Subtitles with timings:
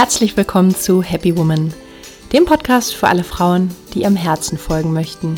[0.00, 1.74] Herzlich willkommen zu Happy Woman,
[2.32, 5.34] dem Podcast für alle Frauen, die ihrem Herzen folgen möchten.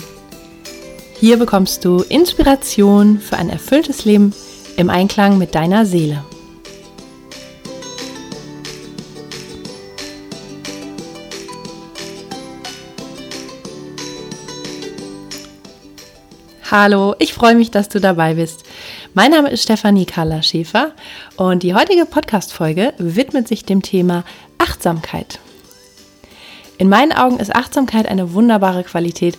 [1.18, 4.32] Hier bekommst du Inspiration für ein erfülltes Leben
[4.76, 6.24] im Einklang mit deiner Seele.
[16.70, 18.62] Hallo, ich freue mich, dass du dabei bist.
[19.14, 20.92] Mein Name ist Stefanie Karla Schäfer
[21.36, 24.24] und die heutige Podcast-Folge widmet sich dem Thema
[24.56, 25.38] Achtsamkeit.
[26.78, 29.36] In meinen Augen ist Achtsamkeit eine wunderbare Qualität,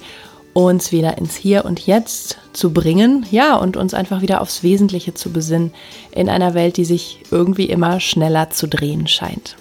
[0.54, 5.16] uns wieder ins Hier und Jetzt zu bringen, ja, und uns einfach wieder aufs Wesentliche
[5.16, 5.74] zu besinnen
[6.12, 9.56] in einer Welt, die sich irgendwie immer schneller zu drehen scheint.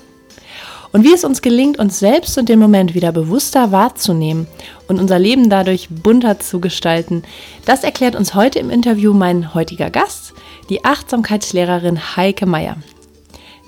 [0.93, 4.47] Und wie es uns gelingt, uns selbst und den Moment wieder bewusster wahrzunehmen
[4.89, 7.23] und unser Leben dadurch bunter zu gestalten,
[7.65, 10.35] das erklärt uns heute im Interview mein heutiger Gast,
[10.69, 12.77] die Achtsamkeitslehrerin Heike Meier.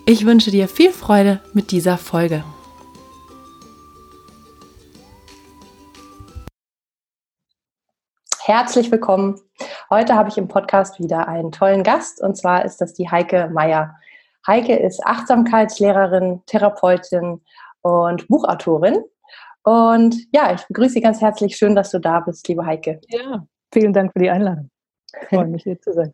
[0.04, 2.44] Ich wünsche dir viel Freude mit dieser Folge.
[8.42, 9.40] Herzlich willkommen.
[9.88, 13.48] Heute habe ich im Podcast wieder einen tollen Gast und zwar ist das die Heike
[13.50, 13.94] Meier.
[14.46, 17.40] Heike ist Achtsamkeitslehrerin, Therapeutin
[17.82, 19.02] und Buchautorin.
[19.62, 21.56] Und ja, ich begrüße Sie ganz herzlich.
[21.56, 23.00] Schön, dass du da bist, liebe Heike.
[23.08, 24.70] Ja, vielen Dank für die Einladung.
[25.22, 26.12] Ich freue mich, hier zu sein.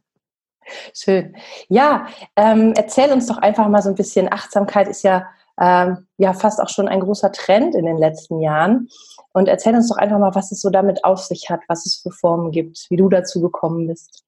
[0.95, 1.34] Schön.
[1.69, 2.06] Ja,
[2.37, 4.31] ähm, erzähl uns doch einfach mal so ein bisschen.
[4.31, 5.27] Achtsamkeit ist ja,
[5.59, 8.89] ähm, ja fast auch schon ein großer Trend in den letzten Jahren.
[9.33, 11.97] Und erzähl uns doch einfach mal, was es so damit auf sich hat, was es
[11.97, 14.22] für Formen gibt, wie du dazu gekommen bist.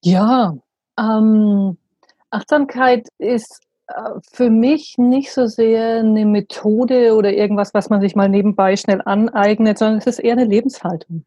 [0.00, 0.56] Ja,
[0.98, 1.76] ähm,
[2.32, 3.92] Achtsamkeit ist äh,
[4.32, 9.02] für mich nicht so sehr eine Methode oder irgendwas, was man sich mal nebenbei schnell
[9.04, 11.24] aneignet, sondern es ist eher eine Lebenshaltung.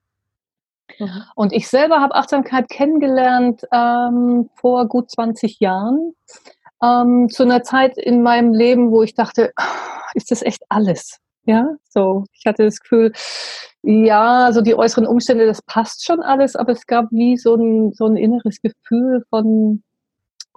[1.00, 1.24] Mhm.
[1.36, 6.14] Und ich selber habe Achtsamkeit kennengelernt ähm, vor gut 20 Jahren,
[6.82, 9.52] ähm, zu einer Zeit in meinem Leben, wo ich dachte,
[10.14, 11.20] ist das echt alles?
[11.46, 12.26] Ja, so.
[12.34, 13.12] Ich hatte das Gefühl,
[13.84, 17.94] ja, so die äußeren Umstände, das passt schon alles, aber es gab wie so ein,
[17.94, 19.84] so ein inneres Gefühl von,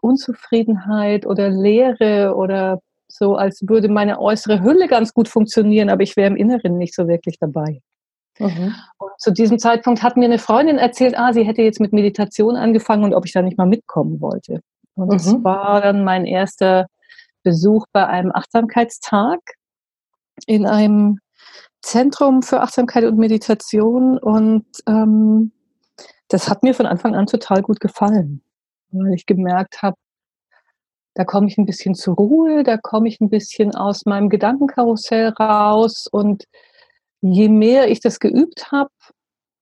[0.01, 6.17] Unzufriedenheit oder Leere oder so, als würde meine äußere Hülle ganz gut funktionieren, aber ich
[6.17, 7.81] wäre im Inneren nicht so wirklich dabei.
[8.39, 8.75] Mhm.
[8.99, 12.55] Und zu diesem Zeitpunkt hat mir eine Freundin erzählt, ah, sie hätte jetzt mit Meditation
[12.57, 14.61] angefangen und ob ich da nicht mal mitkommen wollte.
[14.95, 15.13] Und mhm.
[15.13, 16.87] das war dann mein erster
[17.43, 19.41] Besuch bei einem Achtsamkeitstag
[20.47, 21.19] in einem
[21.81, 25.53] Zentrum für Achtsamkeit und Meditation und ähm,
[26.29, 28.43] das hat mir von Anfang an total gut gefallen
[28.91, 29.97] weil ich gemerkt habe,
[31.15, 35.31] da komme ich ein bisschen zur Ruhe, da komme ich ein bisschen aus meinem Gedankenkarussell
[35.31, 36.44] raus und
[37.21, 38.91] je mehr ich das geübt habe,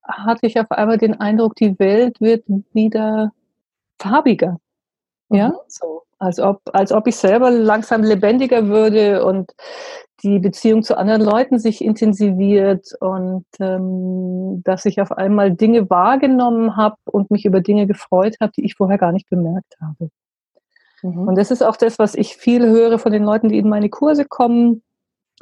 [0.03, 3.33] hatte ich auf einmal den Eindruck, die Welt wird wieder
[3.99, 4.59] farbiger.
[5.29, 5.53] Ja, mhm.
[5.67, 6.06] so.
[6.19, 9.53] Als ob, als ob ich selber langsam lebendiger würde und
[10.23, 16.75] die Beziehung zu anderen Leuten sich intensiviert und ähm, dass ich auf einmal Dinge wahrgenommen
[16.75, 20.09] habe und mich über Dinge gefreut habe, die ich vorher gar nicht bemerkt habe.
[21.03, 21.27] Mhm.
[21.27, 23.89] Und das ist auch das, was ich viel höre von den Leuten, die in meine
[23.89, 24.81] Kurse kommen.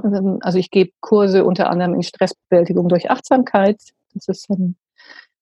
[0.03, 3.79] Ähm, also ich gebe Kurse unter anderem in Stressbewältigung durch Achtsamkeit.
[4.13, 4.75] Das ist ein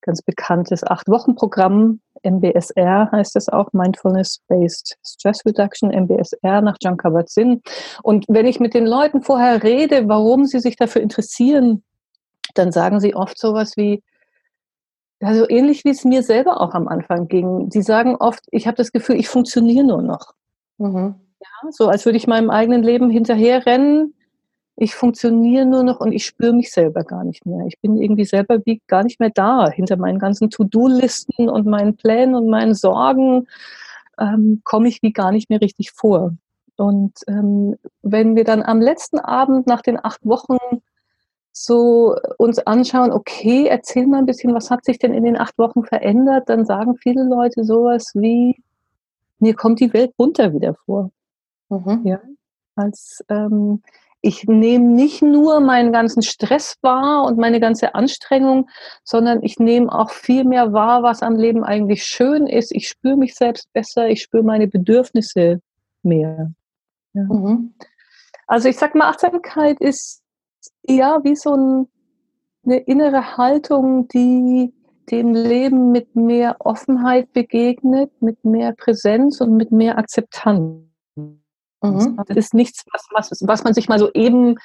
[0.01, 2.01] ganz bekanntes Acht-Wochen-Programm.
[2.23, 7.61] MBSR heißt es auch, Mindfulness-Based Stress Reduction, MBSR nach John Kabat-Zinn.
[8.01, 11.83] Und wenn ich mit den Leuten vorher rede, warum sie sich dafür interessieren,
[12.55, 14.01] dann sagen sie oft sowas wie,
[15.21, 17.69] also ähnlich wie es mir selber auch am Anfang ging.
[17.69, 20.33] Die sagen oft, ich habe das Gefühl, ich funktioniere nur noch.
[20.77, 21.15] Mhm.
[21.39, 24.13] Ja, so als würde ich meinem eigenen Leben hinterherrennen
[24.75, 27.65] ich funktioniere nur noch und ich spüre mich selber gar nicht mehr.
[27.67, 29.69] Ich bin irgendwie selber wie gar nicht mehr da.
[29.69, 33.47] Hinter meinen ganzen To-Do-Listen und meinen Plänen und meinen Sorgen
[34.19, 36.33] ähm, komme ich wie gar nicht mehr richtig vor.
[36.75, 40.57] Und ähm, wenn wir dann am letzten Abend nach den acht Wochen
[41.51, 45.55] so uns anschauen, okay, erzähl mal ein bisschen, was hat sich denn in den acht
[45.59, 48.59] Wochen verändert, dann sagen viele Leute sowas wie,
[49.37, 51.11] mir kommt die Welt bunter wieder vor.
[51.69, 52.01] Mhm.
[52.05, 52.19] Ja,
[52.75, 53.83] als ähm,
[54.25, 58.69] ich nehme nicht nur meinen ganzen Stress wahr und meine ganze Anstrengung,
[59.03, 62.71] sondern ich nehme auch viel mehr wahr, was am Leben eigentlich schön ist.
[62.71, 65.59] Ich spüre mich selbst besser, ich spüre meine Bedürfnisse
[66.03, 66.53] mehr.
[67.11, 67.23] Ja.
[67.23, 67.73] Mhm.
[68.47, 70.21] Also ich sag mal, Achtsamkeit ist
[70.87, 71.87] ja wie so ein,
[72.63, 74.73] eine innere Haltung, die
[75.11, 80.92] dem Leben mit mehr Offenheit begegnet, mit mehr Präsenz und mit mehr Akzeptanz.
[81.83, 82.17] Mhm.
[82.27, 84.57] Das ist nichts, was, was, was man sich mal so eben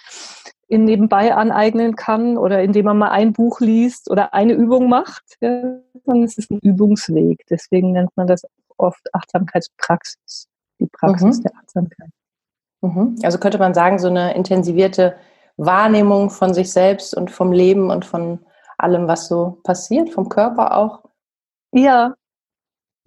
[0.69, 5.25] in nebenbei aneignen kann oder indem man mal ein Buch liest oder eine Übung macht,
[5.41, 7.45] ja, sondern es ist ein Übungsweg.
[7.49, 8.43] Deswegen nennt man das
[8.77, 10.47] oft Achtsamkeitspraxis,
[10.79, 11.43] die Praxis mhm.
[11.43, 12.11] der Achtsamkeit.
[12.83, 13.17] Mhm.
[13.23, 15.17] Also könnte man sagen, so eine intensivierte
[15.57, 18.41] Wahrnehmung von sich selbst und vom Leben und von
[18.77, 21.03] allem, was so passiert, vom Körper auch.
[21.73, 22.15] Ja.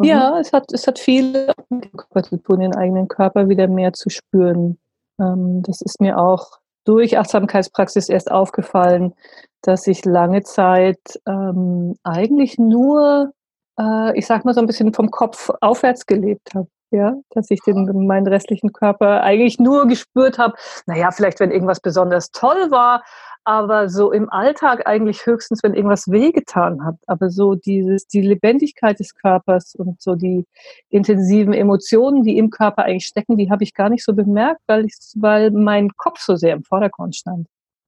[0.01, 0.07] Mhm.
[0.07, 3.67] Ja, es hat, es hat viel mit dem Körper zu tun, den eigenen Körper wieder
[3.67, 4.77] mehr zu spüren.
[5.19, 9.13] Ähm, das ist mir auch durch Achtsamkeitspraxis erst aufgefallen,
[9.61, 13.31] dass ich lange Zeit ähm, eigentlich nur,
[13.79, 17.61] äh, ich sag mal so ein bisschen vom Kopf aufwärts gelebt habe ja, dass ich
[17.61, 20.53] den, meinen restlichen Körper eigentlich nur gespürt habe,
[20.85, 23.03] naja, vielleicht wenn irgendwas besonders toll war,
[23.43, 26.95] aber so im Alltag eigentlich höchstens, wenn irgendwas wehgetan hat.
[27.07, 30.45] Aber so dieses, die Lebendigkeit des Körpers und so die
[30.89, 34.85] intensiven Emotionen, die im Körper eigentlich stecken, die habe ich gar nicht so bemerkt, weil
[34.85, 37.47] ich, weil mein Kopf so sehr im Vordergrund stand.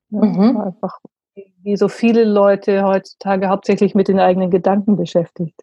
[0.10, 0.58] Ja, mhm.
[0.58, 0.98] Einfach
[1.64, 5.60] wie so viele Leute heutzutage hauptsächlich mit den eigenen Gedanken beschäftigt.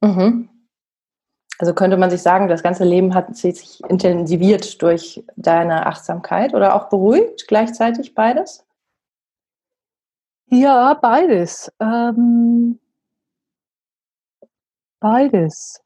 [0.00, 0.48] Mhm.
[1.60, 6.74] Also könnte man sich sagen, das ganze Leben hat sich intensiviert durch deine Achtsamkeit oder
[6.74, 8.64] auch beruhigt gleichzeitig beides?
[10.46, 11.70] Ja, beides.
[11.78, 12.80] Ähm,
[15.00, 15.82] beides.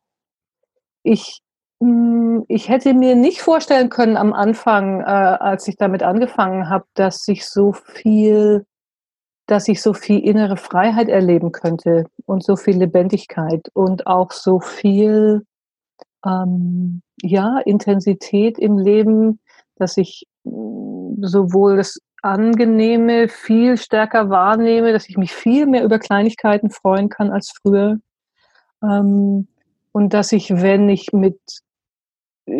[1.03, 1.41] Ich,
[1.81, 6.69] mh, hm, ich hätte mir nicht vorstellen können am Anfang, äh, als ich damit angefangen
[6.71, 8.65] habe, dass sich so viel,
[9.49, 14.61] dass ich so viel innere Freiheit erleben könnte und so viel Lebendigkeit und auch so
[14.61, 15.45] viel
[16.25, 19.41] ähm, ja, Intensität im Leben,
[19.77, 25.99] dass ich mm, sowohl das Angenehme viel stärker wahrnehme, dass ich mich viel mehr über
[25.99, 27.99] Kleinigkeiten freuen kann als früher.
[28.83, 29.49] Ähm,
[29.93, 31.39] und dass ich, wenn ich mit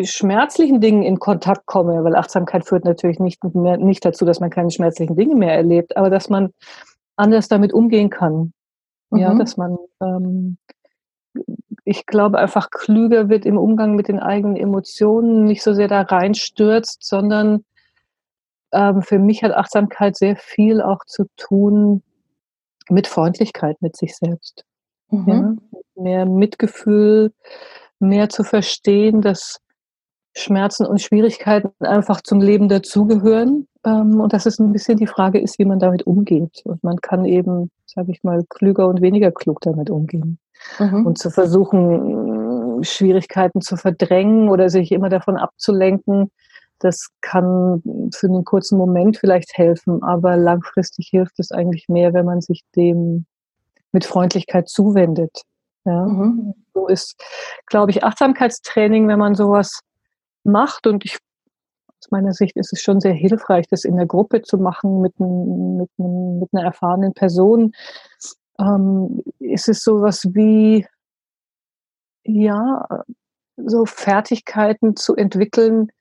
[0.03, 4.49] schmerzlichen Dingen in Kontakt komme, weil Achtsamkeit führt natürlich nicht, mehr, nicht dazu, dass man
[4.49, 6.51] keine schmerzlichen Dinge mehr erlebt, aber dass man
[7.15, 8.53] anders damit umgehen kann.
[9.11, 9.19] Mhm.
[9.19, 10.57] Ja, dass man ähm,
[11.85, 16.01] ich glaube, einfach klüger wird im Umgang mit den eigenen Emotionen, nicht so sehr da
[16.01, 17.63] reinstürzt, sondern
[18.71, 22.01] ähm, für mich hat Achtsamkeit sehr viel auch zu tun
[22.89, 24.65] mit Freundlichkeit mit sich selbst.
[25.11, 25.27] Mhm.
[25.27, 26.03] Ja?
[26.03, 27.31] Mehr Mitgefühl,
[27.99, 29.59] mehr zu verstehen, dass
[30.35, 35.39] Schmerzen und Schwierigkeiten einfach zum Leben dazugehören ähm, und dass es ein bisschen die Frage
[35.39, 36.63] ist, wie man damit umgeht.
[36.65, 40.39] Und man kann eben, sage ich mal, klüger und weniger klug damit umgehen
[40.79, 41.05] mhm.
[41.05, 46.31] und zu versuchen, Schwierigkeiten zu verdrängen oder sich immer davon abzulenken.
[46.79, 47.81] Das kann
[48.13, 52.63] für einen kurzen Moment vielleicht helfen, aber langfristig hilft es eigentlich mehr, wenn man sich
[52.75, 53.25] dem
[53.91, 55.41] mit Freundlichkeit zuwendet.
[55.85, 56.05] Ja?
[56.05, 56.53] Mhm.
[56.73, 57.15] So ist,
[57.65, 59.79] glaube ich, Achtsamkeitstraining, wenn man sowas
[60.43, 61.17] macht und ich
[62.05, 65.19] aus meiner Sicht ist es schon sehr hilfreich, das in der Gruppe zu machen mit,
[65.19, 67.71] mit, mit einer erfahrenen Person,
[68.59, 70.85] ähm, ist es sowas wie,
[72.23, 72.85] ja,
[73.57, 75.91] so Fertigkeiten zu entwickeln,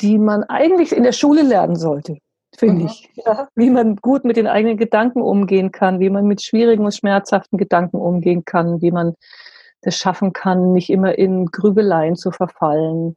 [0.00, 2.18] die man eigentlich in der Schule lernen sollte,
[2.56, 2.86] finde mhm.
[2.86, 3.10] ich.
[3.24, 6.94] Ja, wie man gut mit den eigenen Gedanken umgehen kann, wie man mit schwierigen und
[6.94, 9.14] schmerzhaften Gedanken umgehen kann, wie man
[9.82, 13.16] das schaffen kann, nicht immer in Grübeleien zu verfallen,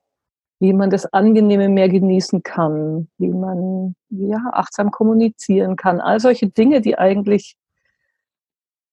[0.60, 6.00] wie man das Angenehme mehr genießen kann, wie man ja achtsam kommunizieren kann.
[6.00, 7.58] All solche Dinge, die eigentlich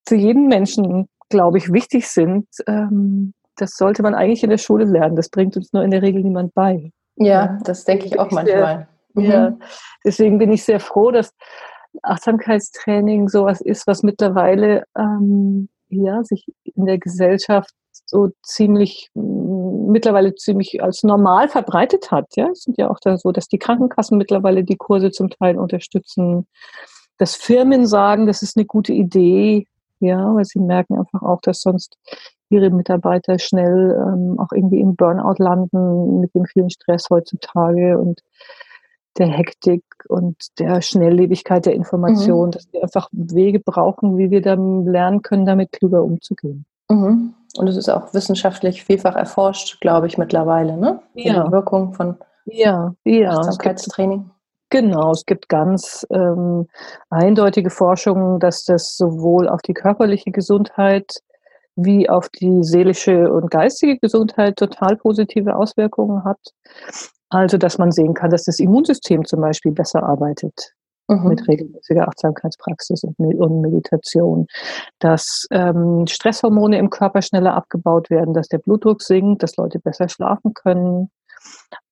[0.07, 4.85] für jeden Menschen, glaube ich, wichtig sind, ähm, das sollte man eigentlich in der Schule
[4.85, 5.17] lernen.
[5.17, 6.93] Das bringt uns nur in der Regel niemand bei.
[7.17, 8.89] Ja, das denke ich auch manchmal.
[9.15, 9.31] Sehr, mhm.
[9.31, 9.59] Ja,
[10.05, 11.35] deswegen bin ich sehr froh, dass
[12.03, 17.71] Achtsamkeitstraining sowas ist, was mittlerweile ähm, ja, sich in der Gesellschaft
[18.07, 22.27] so ziemlich mittlerweile ziemlich als normal verbreitet hat.
[22.37, 25.59] Ja, es sind ja auch da so, dass die Krankenkassen mittlerweile die Kurse zum Teil
[25.59, 26.47] unterstützen,
[27.19, 29.67] dass Firmen sagen, das ist eine gute Idee,
[30.01, 31.97] ja, weil sie merken einfach auch, dass sonst
[32.51, 38.21] ihre Mitarbeiter schnell ähm, auch irgendwie im Burnout landen mit dem vielen Stress heutzutage und
[39.19, 42.51] der Hektik und der Schnelllebigkeit der Information, mhm.
[42.53, 46.65] dass wir einfach Wege brauchen, wie wir dann lernen können, damit klüger umzugehen.
[46.89, 47.35] Mhm.
[47.57, 51.01] Und es ist auch wissenschaftlich vielfach erforscht, glaube ich, mittlerweile, ne?
[51.15, 51.45] Ja.
[51.45, 52.17] Die Wirkung von
[52.47, 53.31] ja, ja.
[53.31, 54.31] Achtsamkeitstraining.
[54.71, 56.69] Genau, es gibt ganz ähm,
[57.11, 61.13] eindeutige Forschungen, dass das sowohl auf die körperliche Gesundheit
[61.75, 66.39] wie auf die seelische und geistige Gesundheit total positive Auswirkungen hat.
[67.31, 70.75] Also, dass man sehen kann, dass das Immunsystem zum Beispiel besser arbeitet
[71.09, 71.29] mhm.
[71.29, 74.47] mit regelmäßiger Achtsamkeitspraxis und, Meditation,
[74.99, 80.09] dass ähm, Stresshormone im Körper schneller abgebaut werden, dass der Blutdruck sinkt, dass Leute besser
[80.09, 81.11] schlafen können,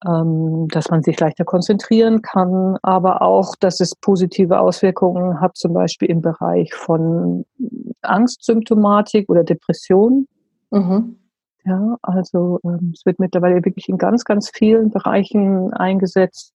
[0.07, 5.73] ähm, dass man sich leichter konzentrieren kann, aber auch, dass es positive Auswirkungen hat, zum
[5.73, 7.45] Beispiel im Bereich von
[8.02, 10.28] Angstsymptomatik oder Depression.
[10.71, 11.17] Mhm.
[11.64, 16.55] Ja, also ähm, es wird mittlerweile wirklich in ganz, ganz vielen Bereichen eingesetzt,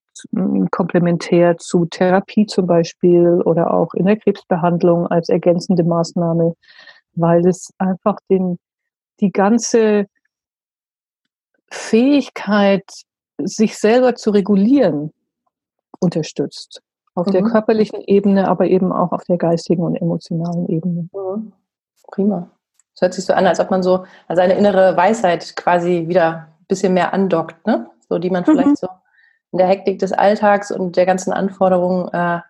[0.70, 6.54] komplementär zu Therapie zum Beispiel oder auch in der Krebsbehandlung als ergänzende Maßnahme,
[7.14, 8.58] weil es einfach den,
[9.20, 10.06] die ganze
[11.70, 12.84] Fähigkeit,
[13.38, 15.12] sich selber zu regulieren,
[16.00, 16.82] unterstützt.
[17.14, 17.32] Auf mhm.
[17.32, 21.08] der körperlichen Ebene, aber eben auch auf der geistigen und emotionalen Ebene.
[21.12, 21.52] Mhm.
[22.08, 22.50] Prima.
[22.94, 26.48] Es hört sich so an, als ob man so an seine innere Weisheit quasi wieder
[26.60, 27.88] ein bisschen mehr andockt, ne?
[28.08, 28.76] So, die man vielleicht mhm.
[28.76, 28.88] so
[29.52, 32.40] in der Hektik des Alltags und der ganzen Anforderungen äh,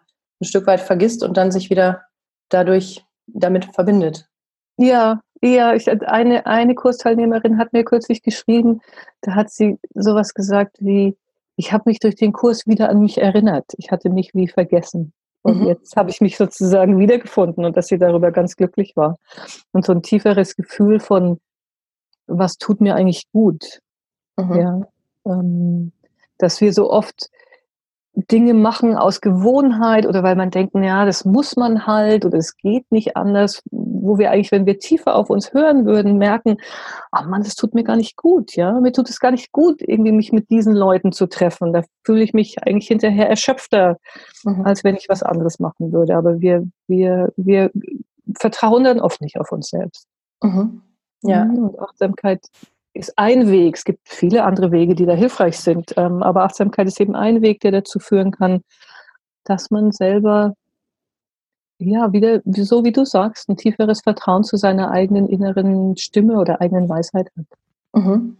[0.41, 2.03] ein Stück weit vergisst und dann sich wieder
[2.49, 4.29] dadurch damit verbindet.
[4.77, 5.21] Ja,
[5.53, 8.81] ja, ich, eine, eine Kursteilnehmerin hat mir kürzlich geschrieben,
[9.21, 11.17] da hat sie sowas gesagt wie,
[11.57, 13.67] ich habe mich durch den Kurs wieder an mich erinnert.
[13.77, 15.13] Ich hatte mich wie vergessen.
[15.43, 15.67] Und mhm.
[15.67, 19.19] jetzt habe ich mich sozusagen wiedergefunden und dass sie darüber ganz glücklich war.
[19.73, 21.39] Und so ein tieferes Gefühl von,
[22.27, 23.81] was tut mir eigentlich gut?
[24.37, 24.55] Mhm.
[24.55, 24.81] Ja,
[25.27, 25.93] ähm,
[26.39, 27.31] dass wir so oft
[28.17, 32.57] Dinge machen aus Gewohnheit oder weil man denkt, ja, das muss man halt oder es
[32.57, 36.59] geht nicht anders, wo wir eigentlich, wenn wir tiefer auf uns hören würden, merken,
[37.13, 39.83] oh Mann, das tut mir gar nicht gut, ja, mir tut es gar nicht gut,
[39.83, 41.73] irgendwie mich mit diesen Leuten zu treffen.
[41.73, 43.97] Da fühle ich mich eigentlich hinterher erschöpfter,
[44.45, 44.65] mhm.
[44.65, 46.17] als wenn ich was anderes machen würde.
[46.17, 47.73] Aber wir, wir, wir
[48.39, 50.07] vertrauen dann oft nicht auf uns selbst.
[50.41, 50.83] Mhm.
[51.23, 51.47] Ja.
[51.47, 52.47] Mhm, und Achtsamkeit
[52.95, 53.77] ist ein Weg.
[53.77, 55.93] Es gibt viele andere Wege, die da hilfreich sind.
[55.97, 58.63] Ähm, aber Achtsamkeit ist eben ein Weg, der dazu führen kann,
[59.45, 60.55] dass man selber,
[61.79, 66.61] ja, wieder, so wie du sagst, ein tieferes Vertrauen zu seiner eigenen inneren Stimme oder
[66.61, 67.47] eigenen Weisheit hat.
[67.93, 68.39] Mhm.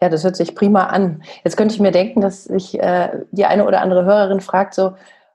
[0.00, 1.22] Ja, das hört sich prima an.
[1.44, 4.94] Jetzt könnte ich mir denken, dass sich äh, die eine oder andere Hörerin fragt so,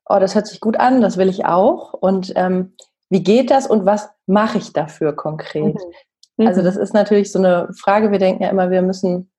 [0.09, 1.93] oh, das hört sich gut an, das will ich auch.
[1.93, 2.73] Und ähm,
[3.09, 5.75] wie geht das und was mache ich dafür konkret?
[5.75, 5.93] Mhm.
[6.37, 6.65] Also mhm.
[6.65, 8.11] das ist natürlich so eine Frage.
[8.11, 9.31] Wir denken ja immer, wir müssen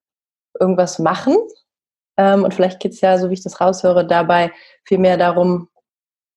[0.59, 1.37] irgendwas machen.
[2.17, 4.53] Ähm, und vielleicht geht es ja, so wie ich das raushöre, dabei
[4.85, 5.69] viel mehr darum,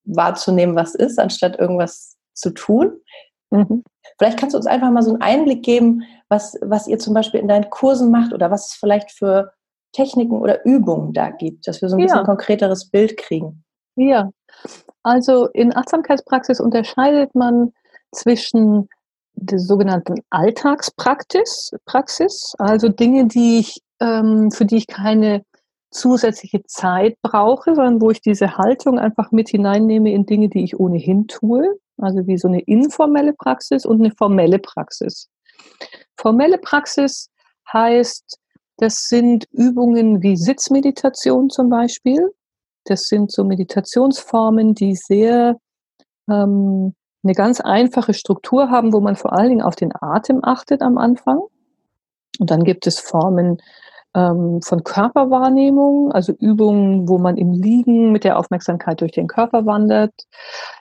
[0.05, 2.99] wahrzunehmen, was ist, anstatt irgendwas zu tun.
[3.51, 3.83] Mhm.
[4.17, 7.39] Vielleicht kannst du uns einfach mal so einen Einblick geben, was, was ihr zum Beispiel
[7.39, 9.53] in deinen Kursen macht oder was es vielleicht für
[9.91, 12.05] Techniken oder Übungen da gibt, dass wir so ein ja.
[12.07, 13.63] bisschen konkreteres Bild kriegen.
[13.95, 14.31] Ja,
[15.03, 17.73] also in Achtsamkeitspraxis unterscheidet man
[18.11, 18.89] zwischen
[19.37, 25.43] der sogenannten Alltagspraxis, Praxis, also Dinge, die ich, ähm, für die ich keine
[25.91, 30.79] zusätzliche Zeit brauche, sondern wo ich diese Haltung einfach mit hineinnehme in Dinge, die ich
[30.79, 35.29] ohnehin tue, also wie so eine informelle Praxis und eine formelle Praxis.
[36.17, 37.29] Formelle Praxis
[37.71, 38.39] heißt,
[38.77, 42.31] das sind Übungen wie Sitzmeditation zum Beispiel.
[42.85, 45.57] Das sind so Meditationsformen, die sehr
[46.29, 46.93] ähm,
[47.23, 50.97] eine ganz einfache Struktur haben, wo man vor allen Dingen auf den Atem achtet am
[50.97, 51.41] Anfang.
[52.39, 53.57] Und dann gibt es Formen
[54.15, 59.65] ähm, von Körperwahrnehmung, also Übungen, wo man im Liegen mit der Aufmerksamkeit durch den Körper
[59.65, 60.13] wandert.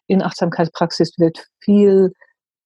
[0.06, 2.12] In Achtsamkeitspraxis wird viel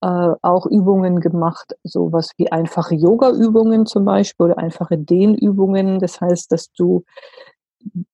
[0.02, 5.98] äh, auch Übungen gemacht, sowas wie einfache Yoga-Übungen zum Beispiel oder einfache Dehnübungen.
[6.00, 7.04] Das heißt, dass du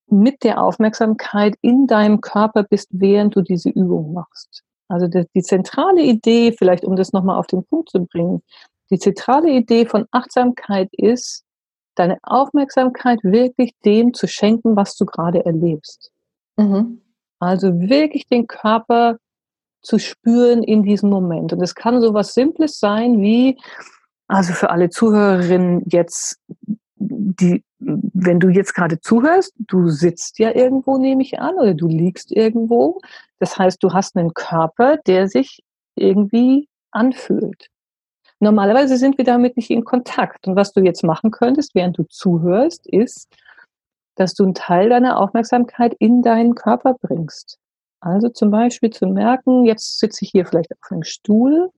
[0.09, 4.63] mit der Aufmerksamkeit in deinem Körper bist, während du diese Übung machst.
[4.89, 8.43] Also die, die zentrale Idee, vielleicht um das nochmal auf den Punkt zu bringen,
[8.91, 11.45] die zentrale Idee von Achtsamkeit ist,
[11.97, 16.13] deine Aufmerksamkeit wirklich dem zu schenken, was du gerade erlebst.
[16.57, 17.01] Mhm.
[17.39, 19.19] Also wirklich den Körper
[19.83, 21.53] zu spüren in diesem Moment.
[21.53, 23.59] Und es kann so was Simples sein wie,
[24.29, 26.41] also für alle Zuhörerinnen jetzt,
[26.97, 31.87] die, wenn du jetzt gerade zuhörst, du sitzt ja irgendwo, nehme ich an, oder du
[31.87, 33.01] liegst irgendwo.
[33.39, 35.61] Das heißt, du hast einen Körper, der sich
[35.95, 37.69] irgendwie anfühlt.
[38.39, 40.47] Normalerweise sind wir damit nicht in Kontakt.
[40.47, 43.29] Und was du jetzt machen könntest, während du zuhörst, ist,
[44.15, 47.59] dass du einen Teil deiner Aufmerksamkeit in deinen Körper bringst.
[48.01, 51.71] Also zum Beispiel zu merken, jetzt sitze ich hier vielleicht auf einem Stuhl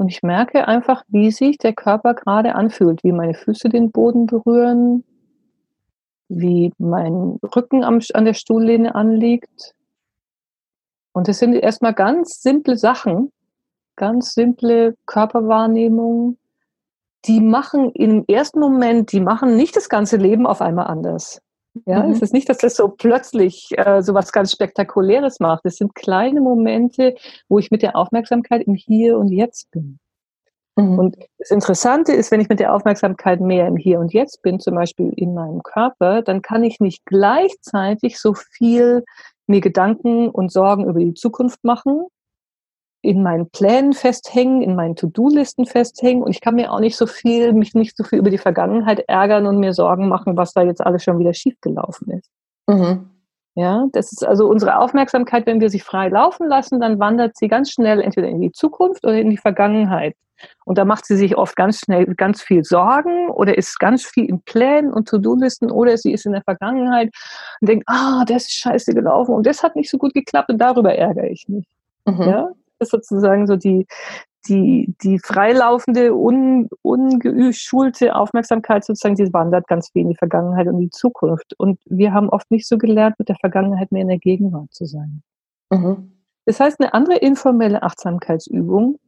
[0.00, 4.24] und ich merke einfach, wie sich der Körper gerade anfühlt, wie meine Füße den Boden
[4.24, 5.04] berühren,
[6.28, 9.74] wie mein Rücken am, an der Stuhllehne anliegt.
[11.12, 13.32] Und das sind erstmal ganz simple Sachen,
[13.96, 16.38] ganz simple Körperwahrnehmungen,
[17.26, 21.40] die machen im ersten Moment, die machen nicht das ganze Leben auf einmal anders.
[21.86, 22.12] Ja, mhm.
[22.12, 25.64] es ist nicht, dass das so plötzlich äh, so was ganz Spektakuläres macht.
[25.64, 27.14] Es sind kleine Momente,
[27.48, 29.98] wo ich mit der Aufmerksamkeit im Hier und Jetzt bin.
[30.76, 30.98] Mhm.
[30.98, 34.58] Und das Interessante ist, wenn ich mit der Aufmerksamkeit mehr im Hier und Jetzt bin,
[34.58, 39.04] zum Beispiel in meinem Körper, dann kann ich nicht gleichzeitig so viel
[39.50, 42.06] mir Gedanken und Sorgen über die Zukunft machen
[43.02, 47.06] in meinen Plänen festhängen, in meinen To-Do-Listen festhängen und ich kann mir auch nicht so
[47.06, 50.62] viel, mich nicht so viel über die Vergangenheit ärgern und mir Sorgen machen, was da
[50.62, 52.30] jetzt alles schon wieder schiefgelaufen ist.
[52.68, 53.08] Mhm.
[53.54, 57.48] Ja, das ist also unsere Aufmerksamkeit, wenn wir sie frei laufen lassen, dann wandert sie
[57.48, 60.14] ganz schnell entweder in die Zukunft oder in die Vergangenheit.
[60.64, 64.26] Und da macht sie sich oft ganz schnell ganz viel Sorgen oder ist ganz viel
[64.26, 67.10] in Plänen und To-Do-Listen oder sie ist in der Vergangenheit
[67.60, 70.58] und denkt, ah, das ist scheiße gelaufen und das hat nicht so gut geklappt und
[70.58, 71.66] darüber ärgere ich mich.
[72.06, 72.22] Mhm.
[72.22, 73.86] Ja, das ist sozusagen so die,
[74.48, 80.78] die, die freilaufende, un, ungeschulte Aufmerksamkeit sozusagen, die wandert ganz viel in die Vergangenheit und
[80.78, 81.54] die Zukunft.
[81.58, 84.86] Und wir haben oft nicht so gelernt, mit der Vergangenheit mehr in der Gegenwart zu
[84.86, 85.22] sein.
[85.70, 86.12] Mhm.
[86.46, 88.98] Das heißt, eine andere informelle Achtsamkeitsübung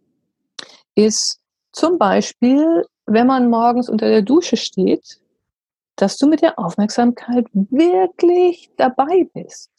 [0.94, 1.40] ist
[1.72, 5.20] zum Beispiel, wenn man morgens unter der Dusche steht,
[5.96, 9.70] dass du mit der Aufmerksamkeit wirklich dabei bist.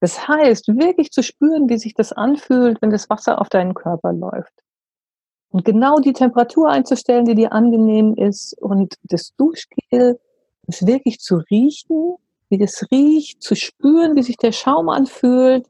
[0.00, 4.12] Das heißt, wirklich zu spüren, wie sich das anfühlt, wenn das Wasser auf deinen Körper
[4.12, 4.52] läuft.
[5.50, 10.20] Und genau die Temperatur einzustellen, die dir angenehm ist und das Duschgel,
[10.66, 12.16] es wirklich zu riechen,
[12.50, 15.66] wie das riecht, zu spüren, wie sich der Schaum anfühlt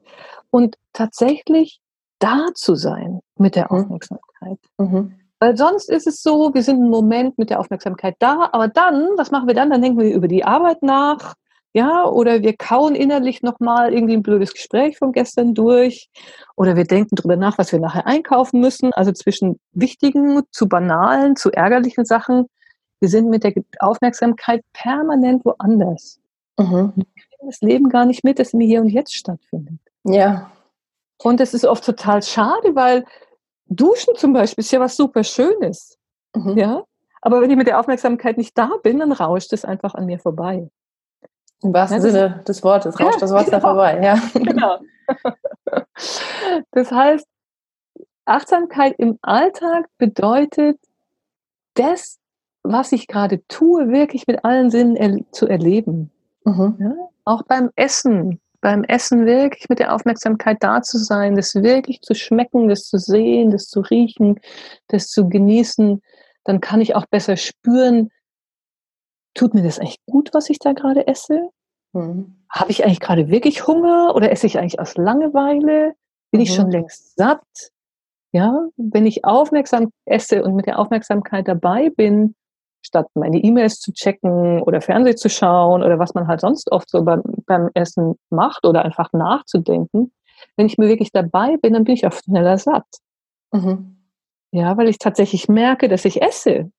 [0.49, 1.79] und tatsächlich
[2.19, 3.79] da zu sein mit der mhm.
[3.79, 4.59] Aufmerksamkeit.
[4.77, 5.15] Mhm.
[5.39, 9.07] Weil sonst ist es so, wir sind einen Moment mit der Aufmerksamkeit da, aber dann,
[9.15, 9.69] was machen wir dann?
[9.69, 11.35] Dann denken wir über die Arbeit nach,
[11.73, 16.09] ja, oder wir kauen innerlich nochmal irgendwie ein blödes Gespräch von gestern durch.
[16.55, 18.91] Oder wir denken drüber nach, was wir nachher einkaufen müssen.
[18.93, 22.47] Also zwischen wichtigen zu banalen, zu ärgerlichen Sachen.
[22.99, 26.19] Wir sind mit der Aufmerksamkeit permanent woanders.
[26.57, 26.93] Mhm.
[26.95, 29.79] Wir kriegen das Leben gar nicht mit, das im Hier und Jetzt stattfindet.
[30.05, 30.51] Ja.
[31.21, 33.05] Und es ist oft total schade, weil
[33.67, 35.99] Duschen zum Beispiel ist ja was super Schönes.
[36.35, 36.57] Mhm.
[36.57, 36.83] Ja.
[37.21, 40.19] Aber wenn ich mit der Aufmerksamkeit nicht da bin, dann rauscht es einfach an mir
[40.19, 40.69] vorbei.
[41.61, 43.59] Im wahrsten ja, Sinne des Wortes, rauscht ja, das Wort genau.
[43.59, 44.17] vorbei, ja.
[44.33, 44.79] Genau.
[46.71, 47.27] Das heißt,
[48.25, 50.77] Achtsamkeit im Alltag bedeutet,
[51.73, 52.19] das,
[52.63, 56.11] was ich gerade tue, wirklich mit allen Sinnen er zu erleben.
[56.45, 56.77] Mhm.
[56.79, 56.95] Ja?
[57.25, 62.13] Auch beim Essen, beim Essen wirklich mit der Aufmerksamkeit da zu sein, das wirklich zu
[62.13, 64.39] schmecken, das zu sehen, das zu riechen,
[64.87, 66.01] das zu genießen,
[66.43, 68.11] dann kann ich auch besser spüren,
[69.33, 71.49] tut mir das eigentlich gut, was ich da gerade esse?
[71.93, 72.35] Mhm.
[72.49, 75.93] Habe ich eigentlich gerade wirklich Hunger oder esse ich eigentlich aus Langeweile?
[76.31, 76.43] Bin mhm.
[76.43, 77.41] ich schon längst satt?
[78.31, 82.35] Ja, wenn ich aufmerksam esse und mit der Aufmerksamkeit dabei bin,
[82.85, 86.89] statt meine E-Mails zu checken oder Fernsehen zu schauen oder was man halt sonst oft
[86.89, 90.11] so beim, beim Essen macht oder einfach nachzudenken,
[90.55, 92.85] wenn ich mir wirklich dabei bin, dann bin ich auch schneller satt.
[93.51, 93.97] Mhm.
[94.51, 96.71] Ja, weil ich tatsächlich merke, dass ich esse.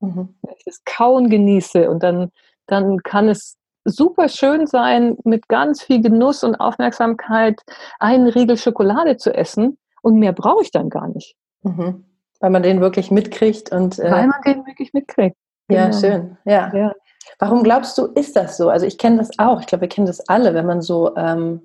[0.00, 0.34] Mhm.
[0.42, 2.30] Wenn ich das Kauen genieße und dann,
[2.66, 7.60] dann kann es super schön sein, mit ganz viel Genuss und Aufmerksamkeit
[7.98, 11.36] einen Riegel Schokolade zu essen und mehr brauche ich dann gar nicht.
[11.62, 12.04] Mhm.
[12.40, 15.36] Weil man den wirklich mitkriegt und äh, weil man den wirklich mitkriegt.
[15.68, 16.00] Ja, genau.
[16.00, 16.36] schön.
[16.44, 16.74] Ja.
[16.74, 16.92] ja.
[17.38, 18.68] Warum glaubst du, ist das so?
[18.68, 19.60] Also ich kenne das auch.
[19.60, 21.62] Ich glaube, wir kennen das alle, wenn man so ähm,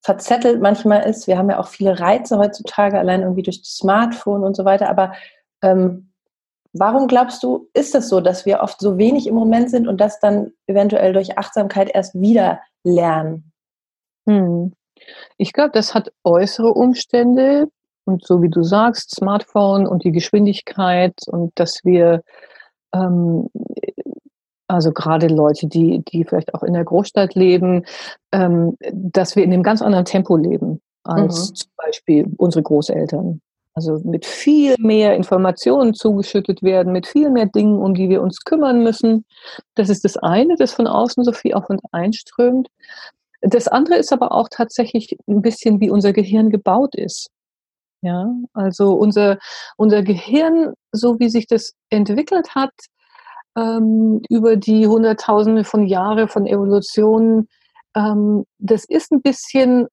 [0.00, 1.26] verzettelt manchmal ist.
[1.28, 4.88] Wir haben ja auch viele Reize heutzutage, allein irgendwie durch das Smartphone und so weiter.
[4.88, 5.12] Aber
[5.62, 6.11] ähm,
[6.72, 10.00] Warum glaubst du, ist es so, dass wir oft so wenig im Moment sind und
[10.00, 13.52] das dann eventuell durch Achtsamkeit erst wieder lernen?
[14.26, 14.72] Hm.
[15.36, 17.68] Ich glaube, das hat äußere Umstände
[18.04, 22.22] und so wie du sagst, Smartphone und die Geschwindigkeit und dass wir,
[22.94, 23.48] ähm,
[24.66, 27.84] also gerade Leute, die, die vielleicht auch in der Großstadt leben,
[28.32, 31.54] ähm, dass wir in einem ganz anderen Tempo leben als mhm.
[31.54, 33.40] zum Beispiel unsere Großeltern.
[33.74, 38.44] Also mit viel mehr Informationen zugeschüttet werden, mit viel mehr Dingen, um die wir uns
[38.44, 39.24] kümmern müssen.
[39.74, 42.68] Das ist das eine, das von außen so viel auf uns einströmt.
[43.40, 47.28] Das andere ist aber auch tatsächlich ein bisschen, wie unser Gehirn gebaut ist.
[48.02, 49.38] Ja, also unser,
[49.76, 52.72] unser Gehirn, so wie sich das entwickelt hat,
[53.56, 57.48] ähm, über die Hunderttausende von Jahre von Evolution,
[57.94, 59.86] ähm, das ist ein bisschen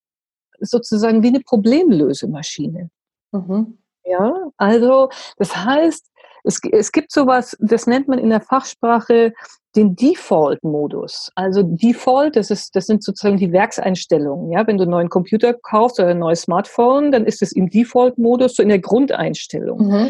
[0.59, 2.89] sozusagen wie eine Problemlösemaschine.
[3.31, 3.77] Mhm.
[4.05, 6.09] Ja, also das heißt,
[6.43, 9.33] es, es gibt sowas, das nennt man in der Fachsprache
[9.75, 11.31] den Default-Modus.
[11.35, 14.51] Also Default, das, ist, das sind sozusagen die Werkseinstellungen.
[14.51, 17.69] Ja, wenn du einen neuen Computer kaufst oder ein neues Smartphone, dann ist es im
[17.69, 19.87] Default-Modus so in der Grundeinstellung.
[19.87, 20.09] Mhm.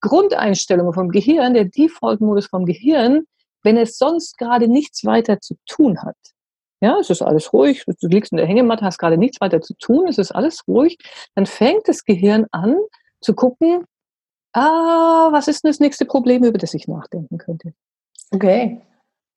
[0.00, 3.24] Grundeinstellungen vom Gehirn, der Default-Modus vom Gehirn,
[3.62, 6.16] wenn es sonst gerade nichts weiter zu tun hat.
[6.80, 9.74] Ja, es ist alles ruhig, du liegst in der Hängematte, hast gerade nichts weiter zu
[9.74, 10.98] tun, es ist alles ruhig.
[11.34, 12.76] Dann fängt das Gehirn an
[13.20, 13.84] zu gucken,
[14.52, 17.72] ah, was ist denn das nächste Problem, über das ich nachdenken könnte?
[18.30, 18.82] Okay.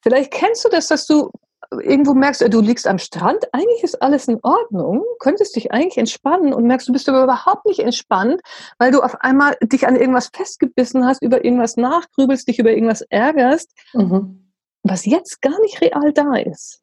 [0.01, 1.31] Vielleicht kennst du das, dass du
[1.71, 6.53] irgendwo merkst, du liegst am Strand, eigentlich ist alles in Ordnung, könntest dich eigentlich entspannen
[6.53, 8.41] und merkst, du bist aber überhaupt nicht entspannt,
[8.79, 13.01] weil du auf einmal dich an irgendwas festgebissen hast, über irgendwas nachgrübelst, dich über irgendwas
[13.01, 14.51] ärgerst, mhm.
[14.83, 16.81] was jetzt gar nicht real da ist.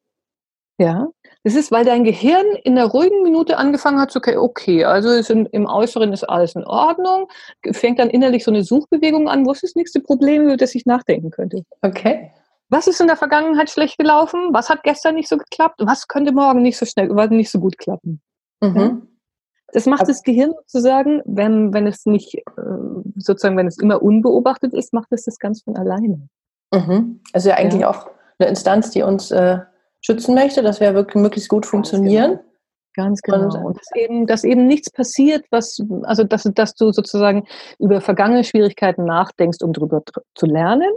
[0.79, 1.09] Ja,
[1.43, 5.11] das ist, weil dein Gehirn in der ruhigen Minute angefangen hat zu, okay, okay also
[5.33, 7.29] in, im Äußeren ist alles in Ordnung,
[7.73, 10.85] fängt dann innerlich so eine Suchbewegung an, wo ist das nächste Problem, über das ich
[10.85, 11.63] nachdenken könnte.
[11.81, 12.31] Okay.
[12.69, 14.49] Was ist in der Vergangenheit schlecht gelaufen?
[14.53, 15.81] Was hat gestern nicht so geklappt?
[15.83, 18.21] Was könnte morgen nicht so schnell, nicht so gut klappen?
[18.61, 18.77] Mhm.
[18.77, 18.97] Ja?
[19.73, 22.43] Das macht das Gehirn sozusagen, wenn, wenn es nicht, äh,
[23.17, 26.29] sozusagen, wenn es immer unbeobachtet ist, macht es das ganz von alleine.
[26.73, 27.21] Mhm.
[27.33, 27.91] Also ja eigentlich ja.
[27.91, 29.59] auch eine Instanz, die uns äh,
[30.07, 32.39] schützen möchte, dass wir wirklich möglichst gut funktionieren.
[32.95, 33.45] Ganz genau.
[33.45, 37.47] Und, und dass, eben, dass eben nichts passiert, was, also dass, dass du sozusagen
[37.79, 40.03] über vergangene Schwierigkeiten nachdenkst, um darüber
[40.35, 40.91] zu lernen,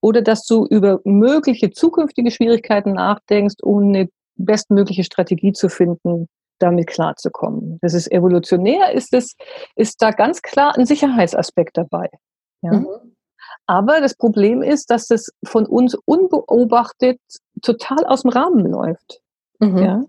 [0.00, 6.28] oder dass du über mögliche zukünftige Schwierigkeiten nachdenkst, um eine bestmögliche Strategie zu finden,
[6.58, 7.78] damit klarzukommen.
[7.82, 9.34] Das ist evolutionär, ist es,
[9.74, 12.08] ist da ganz klar ein Sicherheitsaspekt dabei.
[12.62, 12.72] Ja?
[12.74, 13.15] Mhm.
[13.66, 17.18] Aber das Problem ist, dass das von uns unbeobachtet
[17.62, 19.20] total aus dem Rahmen läuft.
[19.58, 19.78] Mhm.
[19.78, 20.00] Ja?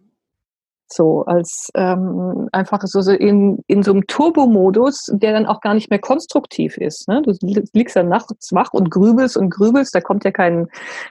[0.90, 5.74] So, als ähm, einfach so, so in, in so einem Turbomodus, der dann auch gar
[5.74, 7.10] nicht mehr konstruktiv ist.
[7.10, 7.22] Ne?
[7.24, 7.34] Du
[7.74, 10.68] liegst dann nachts wach und grübelst und grübelst, da kommt ja kein,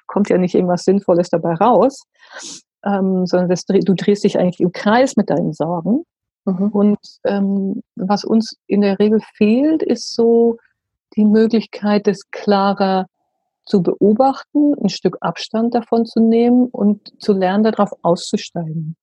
[0.07, 2.05] kommt ja nicht irgendwas Sinnvolles dabei raus.
[2.85, 6.05] Ähm, sondern das, du drehst dich eigentlich im Kreis mit deinen Sorgen.
[6.47, 6.69] Mhm.
[6.69, 10.57] Und ähm, was uns in der Regel fehlt, ist so
[11.17, 13.07] die Möglichkeit, das klarer
[13.65, 18.97] zu beobachten, ein Stück Abstand davon zu nehmen und zu lernen, darauf auszusteigen.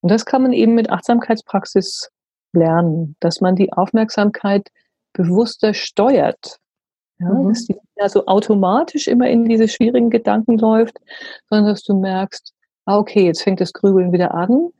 [0.00, 2.10] Und das kann man eben mit Achtsamkeitspraxis
[2.52, 4.68] lernen, dass man die Aufmerksamkeit
[5.12, 6.58] bewusster steuert.
[7.18, 7.48] Ja, mhm.
[7.48, 10.98] Dass die ja so automatisch immer in diese schwierigen Gedanken läuft,
[11.48, 12.52] sondern dass du merkst,
[12.84, 14.70] ah, okay, jetzt fängt das Grübeln wieder an.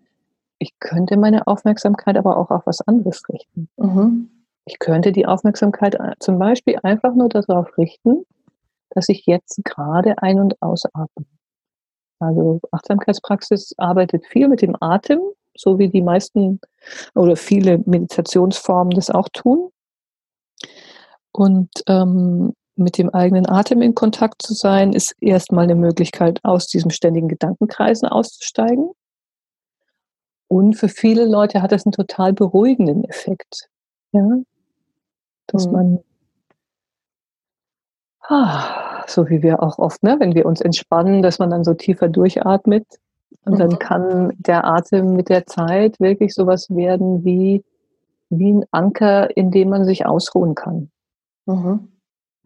[0.58, 3.68] Ich könnte meine Aufmerksamkeit aber auch auf was anderes richten.
[3.76, 4.30] Mhm.
[4.66, 8.24] Ich könnte die Aufmerksamkeit äh, zum Beispiel einfach nur darauf richten,
[8.90, 11.26] dass ich jetzt gerade ein- und ausatme.
[12.18, 15.20] Also Achtsamkeitspraxis arbeitet viel mit dem Atem,
[15.56, 16.60] so wie die meisten
[17.14, 19.70] oder viele Meditationsformen das auch tun.
[21.32, 26.66] Und ähm, mit dem eigenen Atem in Kontakt zu sein, ist erstmal eine Möglichkeit, aus
[26.66, 28.90] diesem ständigen Gedankenkreisen auszusteigen.
[30.48, 33.68] Und für viele Leute hat das einen total beruhigenden Effekt.
[34.12, 34.42] Ja?
[35.46, 35.72] Dass mhm.
[35.72, 35.98] man,
[38.20, 41.74] ah, so wie wir auch oft, ne, wenn wir uns entspannen, dass man dann so
[41.74, 42.86] tiefer durchatmet.
[43.44, 43.58] Und mhm.
[43.58, 47.62] dann kann der Atem mit der Zeit wirklich sowas werden wie,
[48.30, 50.90] wie ein Anker, in dem man sich ausruhen kann.
[51.46, 51.88] Mhm.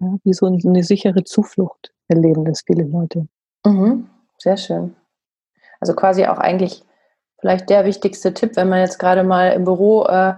[0.00, 3.28] Ja, wie so eine sichere Zuflucht erleben das viele Leute.
[3.64, 4.08] Mhm.
[4.38, 4.94] Sehr schön.
[5.80, 6.84] Also quasi auch eigentlich
[7.40, 10.34] vielleicht der wichtigste Tipp, wenn man jetzt gerade mal im Büro äh,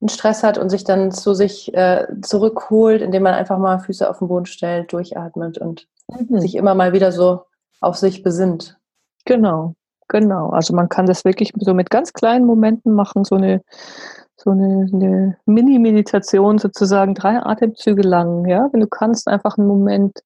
[0.00, 4.08] einen Stress hat und sich dann zu sich äh, zurückholt, indem man einfach mal Füße
[4.08, 6.38] auf den Boden stellt, durchatmet und mhm.
[6.40, 7.42] sich immer mal wieder so
[7.80, 8.78] auf sich besinnt.
[9.24, 9.74] Genau,
[10.08, 10.50] genau.
[10.50, 13.62] Also man kann das wirklich so mit ganz kleinen Momenten machen, so eine
[14.36, 18.68] so eine, eine Mini-Meditation sozusagen, drei Atemzüge lang, ja.
[18.70, 20.20] Wenn du kannst, einfach einen Moment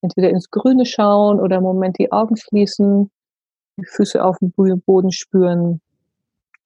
[0.00, 3.10] entweder ins Grüne schauen oder einen Moment die Augen schließen,
[3.76, 5.80] die Füße auf dem Boden spüren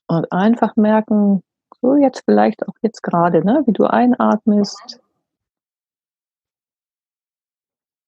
[0.07, 1.43] und einfach merken,
[1.85, 5.01] so jetzt vielleicht auch jetzt gerade, ne, wie du einatmest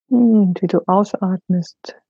[0.09, 2.01] und wie du ausatmest.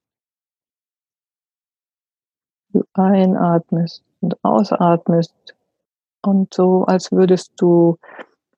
[2.68, 5.34] Du einatmest und ausatmest
[6.22, 7.98] und so, als würdest du,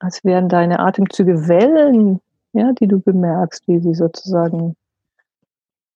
[0.01, 2.21] als wären deine Atemzüge Wellen,
[2.53, 4.77] ja, die du bemerkst, wie sie sozusagen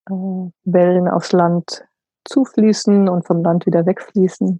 [0.09, 1.85] äh, Wellen aufs Land
[2.25, 4.59] zufließen und vom Land wieder wegfließen.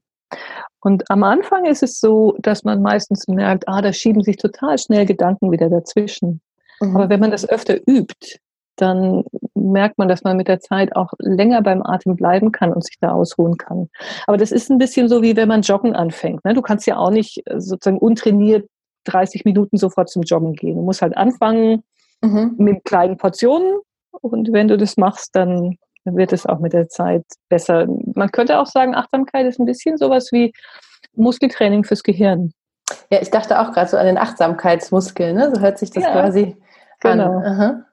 [0.81, 4.77] Und am Anfang ist es so, dass man meistens merkt, ah, da schieben sich total
[4.77, 6.41] schnell Gedanken wieder dazwischen.
[6.81, 6.95] Mhm.
[6.95, 8.39] Aber wenn man das öfter übt,
[8.75, 12.83] dann merkt man, dass man mit der Zeit auch länger beim Atem bleiben kann und
[12.83, 13.89] sich da ausruhen kann.
[14.25, 16.43] Aber das ist ein bisschen so, wie wenn man Joggen anfängt.
[16.43, 16.53] Ne?
[16.53, 18.67] Du kannst ja auch nicht äh, sozusagen untrainiert
[19.05, 20.75] 30 Minuten sofort zum Joggen gehen.
[20.75, 21.83] Du musst halt anfangen
[22.21, 22.55] mhm.
[22.57, 23.79] mit kleinen Portionen
[24.21, 27.87] und wenn du das machst, dann wird es auch mit der Zeit besser.
[28.15, 30.53] Man könnte auch sagen, Achtsamkeit ist ein bisschen sowas wie
[31.15, 32.53] Muskeltraining fürs Gehirn.
[33.09, 35.51] Ja, ich dachte auch gerade so an den Achtsamkeitsmuskel, ne?
[35.53, 36.55] so hört sich das ja, quasi
[36.99, 37.37] genau.
[37.37, 37.45] an.
[37.45, 37.85] Aha.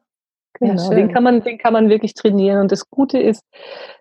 [0.55, 2.61] Genau, ja, den, kann man, den kann man wirklich trainieren.
[2.61, 3.43] Und das Gute ist,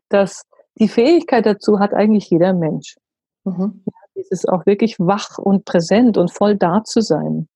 [0.10, 0.44] dass
[0.80, 2.96] die Fähigkeit dazu hat eigentlich jeder Mensch.
[3.44, 3.84] Mhm.
[3.86, 7.48] Ja, dieses auch wirklich wach und präsent und voll da zu sein.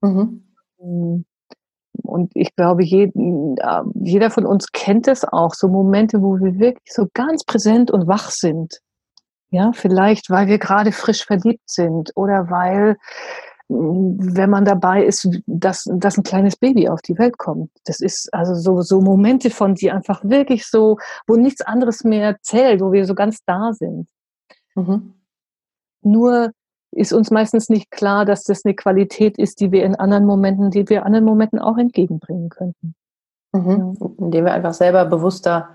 [0.00, 0.44] Mhm.
[2.02, 6.58] Und ich glaube, jeden, äh, jeder von uns kennt es auch, so Momente, wo wir
[6.58, 8.80] wirklich so ganz präsent und wach sind.
[9.50, 12.96] Ja, vielleicht, weil wir gerade frisch verliebt sind oder weil,
[13.68, 17.70] mm, wenn man dabei ist, dass, dass ein kleines Baby auf die Welt kommt.
[17.84, 22.38] Das ist also so, so Momente von, die einfach wirklich so, wo nichts anderes mehr
[22.40, 24.08] zählt, wo wir so ganz da sind.
[24.74, 25.14] Mhm.
[26.00, 26.52] Nur
[26.92, 30.70] ist uns meistens nicht klar, dass das eine Qualität ist, die wir in anderen Momenten,
[30.70, 32.94] die wir anderen Momenten auch entgegenbringen könnten.
[33.52, 33.96] Mhm.
[34.18, 35.70] Indem wir einfach selber bewusster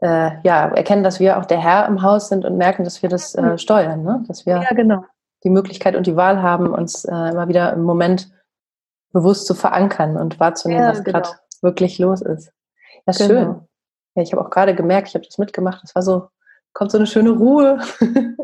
[0.00, 3.08] äh, ja, erkennen, dass wir auch der Herr im Haus sind und merken, dass wir
[3.08, 4.24] das äh, steuern, ne?
[4.26, 5.04] dass wir ja, genau.
[5.44, 8.30] die Möglichkeit und die Wahl haben, uns äh, immer wieder im Moment
[9.12, 11.20] bewusst zu verankern und wahrzunehmen, ja, was genau.
[11.20, 11.30] gerade
[11.60, 12.52] wirklich los ist.
[13.06, 13.28] Ja, genau.
[13.28, 13.68] schön.
[14.14, 16.28] Ja, ich habe auch gerade gemerkt, ich habe das mitgemacht, das war so,
[16.72, 17.78] kommt so eine schöne Ruhe.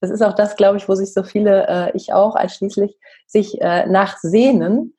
[0.00, 3.60] das ist auch das, glaube ich, wo sich so viele, äh, ich auch einschließlich, sich
[3.60, 4.94] äh, nachsehnen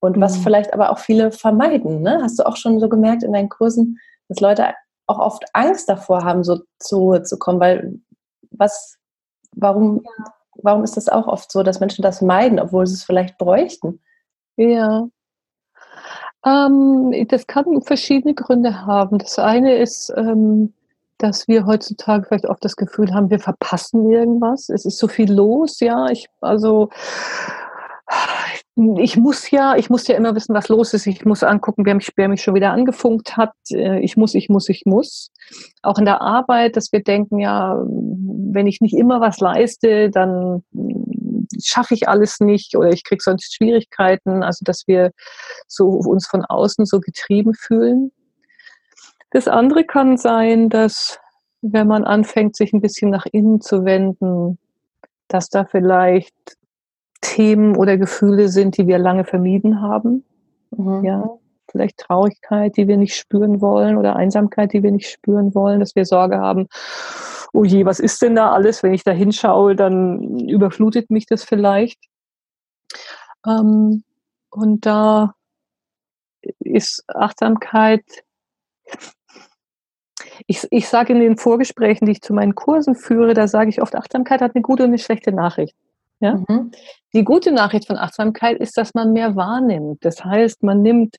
[0.00, 0.20] und mhm.
[0.20, 2.02] was vielleicht aber auch viele vermeiden.
[2.02, 2.20] Ne?
[2.22, 3.98] Hast du auch schon so gemerkt in deinen Kursen,
[4.28, 4.74] dass Leute
[5.06, 8.00] auch oft Angst davor haben, so zur Ruhe zu kommen, weil
[8.52, 8.96] was,
[9.54, 10.04] warum,
[10.54, 14.00] warum ist das auch oft so, dass Menschen das meiden, obwohl sie es vielleicht bräuchten?
[14.56, 15.08] Ja.
[16.44, 19.18] Ähm, das kann verschiedene Gründe haben.
[19.18, 20.72] Das eine ist, ähm,
[21.22, 24.68] dass wir heutzutage vielleicht oft das Gefühl haben, wir verpassen irgendwas.
[24.68, 26.08] Es ist so viel los, ja.
[26.10, 26.88] Ich, also,
[28.98, 31.06] ich muss ja, ich muss ja immer wissen, was los ist.
[31.06, 33.52] Ich muss angucken, wer mich, wer mich schon wieder angefunkt hat.
[33.70, 35.30] Äh, ich muss, ich muss, ich muss.
[35.82, 40.64] Auch in der Arbeit, dass wir denken, ja, wenn ich nicht immer was leiste, dann
[41.62, 44.42] schaffe ich alles nicht oder ich kriege sonst Schwierigkeiten.
[44.42, 45.12] Also, dass wir
[45.68, 48.12] so uns von außen so getrieben fühlen.
[49.30, 51.18] Das andere kann sein, dass
[51.62, 54.58] wenn man anfängt, sich ein bisschen nach innen zu wenden,
[55.28, 56.34] dass da vielleicht
[57.20, 60.24] Themen oder Gefühle sind, die wir lange vermieden haben.
[60.70, 61.04] Mhm.
[61.04, 61.38] Ja,
[61.70, 65.94] vielleicht Traurigkeit, die wir nicht spüren wollen oder Einsamkeit, die wir nicht spüren wollen, dass
[65.94, 66.66] wir Sorge haben,
[67.52, 68.82] oh je, was ist denn da alles?
[68.82, 72.00] Wenn ich da hinschaue, dann überflutet mich das vielleicht.
[73.46, 74.04] Ähm,
[74.50, 75.34] und da
[76.58, 78.04] ist Achtsamkeit,
[80.46, 83.82] ich, ich sage in den Vorgesprächen, die ich zu meinen Kursen führe, da sage ich
[83.82, 85.74] oft, Achtsamkeit hat eine gute und eine schlechte Nachricht.
[86.20, 86.42] Ja?
[86.48, 86.70] Mhm.
[87.12, 90.04] Die gute Nachricht von Achtsamkeit ist, dass man mehr wahrnimmt.
[90.04, 91.16] Das heißt, man nimmt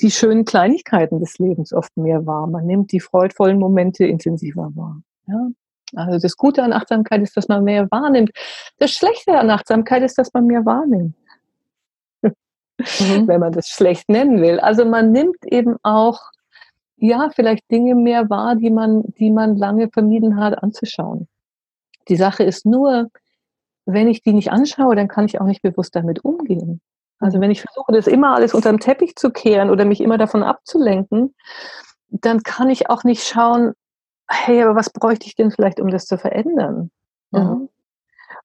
[0.00, 2.46] die schönen Kleinigkeiten des Lebens oft mehr wahr.
[2.46, 5.02] Man nimmt die freudvollen Momente intensiver wahr.
[5.26, 5.48] Ja?
[5.94, 8.30] Also das Gute an Achtsamkeit ist, dass man mehr wahrnimmt.
[8.78, 11.16] Das Schlechte an Achtsamkeit ist, dass man mehr wahrnimmt.
[12.98, 13.28] Mhm.
[13.28, 14.58] Wenn man das schlecht nennen will.
[14.58, 16.32] Also man nimmt eben auch,
[17.02, 21.26] ja, vielleicht Dinge mehr wahr, die man, die man lange vermieden hat anzuschauen.
[22.08, 23.08] Die Sache ist nur,
[23.86, 26.80] wenn ich die nicht anschaue, dann kann ich auch nicht bewusst damit umgehen.
[27.18, 30.16] Also wenn ich versuche, das immer alles unter den Teppich zu kehren oder mich immer
[30.16, 31.34] davon abzulenken,
[32.08, 33.72] dann kann ich auch nicht schauen,
[34.28, 36.92] hey, aber was bräuchte ich denn vielleicht, um das zu verändern?
[37.32, 37.68] Mhm.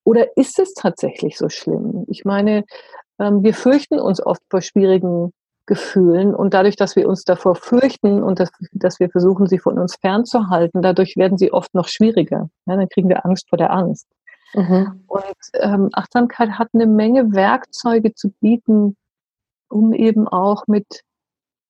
[0.02, 2.06] Oder ist es tatsächlich so schlimm?
[2.08, 2.64] Ich meine,
[3.20, 5.32] ähm, wir fürchten uns oft vor schwierigen
[5.68, 9.78] Gefühlen und dadurch, dass wir uns davor fürchten und dass, dass wir versuchen, sie von
[9.78, 12.48] uns fernzuhalten, dadurch werden sie oft noch schwieriger.
[12.66, 14.08] Ja, dann kriegen wir Angst vor der Angst.
[14.54, 15.04] Mhm.
[15.06, 18.96] Und ähm, Achtsamkeit hat eine Menge Werkzeuge zu bieten,
[19.68, 21.02] um eben auch mit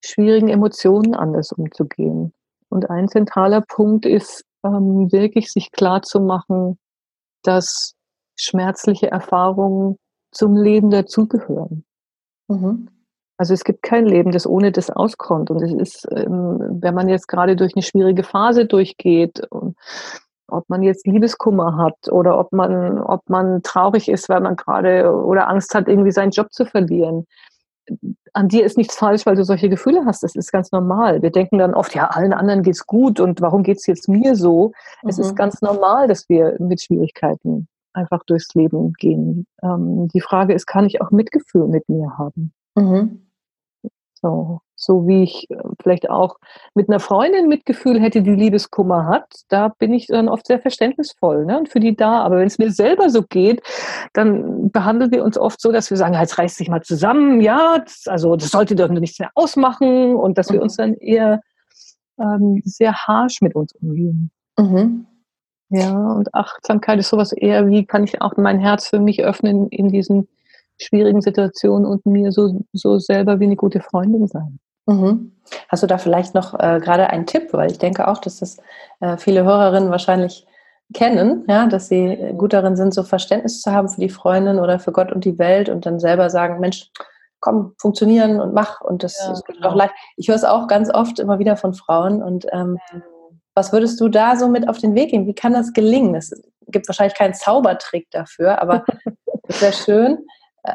[0.04, 2.32] schwierigen Emotionen anders umzugehen.
[2.68, 6.78] Und ein zentraler Punkt ist ähm, wirklich sich klar zu machen,
[7.42, 7.94] dass
[8.36, 9.96] schmerzliche Erfahrungen
[10.30, 11.84] zum Leben dazugehören.
[12.46, 12.88] Mhm.
[13.38, 15.50] Also es gibt kein Leben, das ohne das auskommt.
[15.50, 19.76] Und es ist, ähm, wenn man jetzt gerade durch eine schwierige Phase durchgeht und
[20.48, 25.14] ob man jetzt Liebeskummer hat oder ob man, ob man traurig ist, weil man gerade
[25.14, 27.26] oder Angst hat, irgendwie seinen Job zu verlieren.
[28.32, 30.22] An dir ist nichts falsch, weil du solche Gefühle hast.
[30.22, 31.22] Das ist ganz normal.
[31.22, 34.72] Wir denken dann oft, ja, allen anderen geht's gut und warum geht's jetzt mir so?
[35.02, 35.08] Mhm.
[35.08, 35.36] Es ist mhm.
[35.36, 39.46] ganz normal, dass wir mit Schwierigkeiten einfach durchs Leben gehen.
[39.62, 42.52] Ähm, die Frage ist, kann ich auch Mitgefühl mit mir haben?
[42.74, 43.27] Mhm.
[44.20, 46.38] So, so wie ich äh, vielleicht auch
[46.74, 51.44] mit einer Freundin Mitgefühl hätte, die Liebeskummer hat, da bin ich dann oft sehr verständnisvoll
[51.44, 52.22] ne, und für die da.
[52.22, 53.62] Aber wenn es mir selber so geht,
[54.12, 57.78] dann behandeln wir uns oft so, dass wir sagen, jetzt reißt sich mal zusammen, ja,
[57.78, 60.82] das, also das sollte doch nichts mehr ausmachen und dass wir uns mhm.
[60.82, 61.40] dann eher
[62.18, 64.30] ähm, sehr harsh mit uns umgehen.
[64.58, 65.06] Mhm.
[65.70, 69.68] Ja, und Achtsamkeit ist sowas eher, wie kann ich auch mein Herz für mich öffnen
[69.68, 70.26] in diesen
[70.80, 74.58] schwierigen Situationen und mir so, so selber wie eine gute Freundin sein.
[74.86, 75.32] Mhm.
[75.68, 77.52] Hast du da vielleicht noch äh, gerade einen Tipp?
[77.52, 78.58] Weil ich denke auch, dass das
[79.00, 80.46] äh, viele Hörerinnen wahrscheinlich
[80.94, 84.78] kennen, ja, dass sie gut darin sind, so Verständnis zu haben für die Freundin oder
[84.78, 86.90] für Gott und die Welt und dann selber sagen, Mensch,
[87.40, 89.68] komm, funktionieren und mach und das ja, ist genau.
[89.68, 89.92] auch leicht.
[90.16, 92.78] Ich höre es auch ganz oft immer wieder von Frauen und ähm,
[93.54, 95.26] was würdest du da so mit auf den Weg geben?
[95.26, 96.14] Wie kann das gelingen?
[96.14, 96.32] Es
[96.68, 98.84] gibt wahrscheinlich keinen Zaubertrick dafür, aber
[99.42, 100.18] das wäre schön.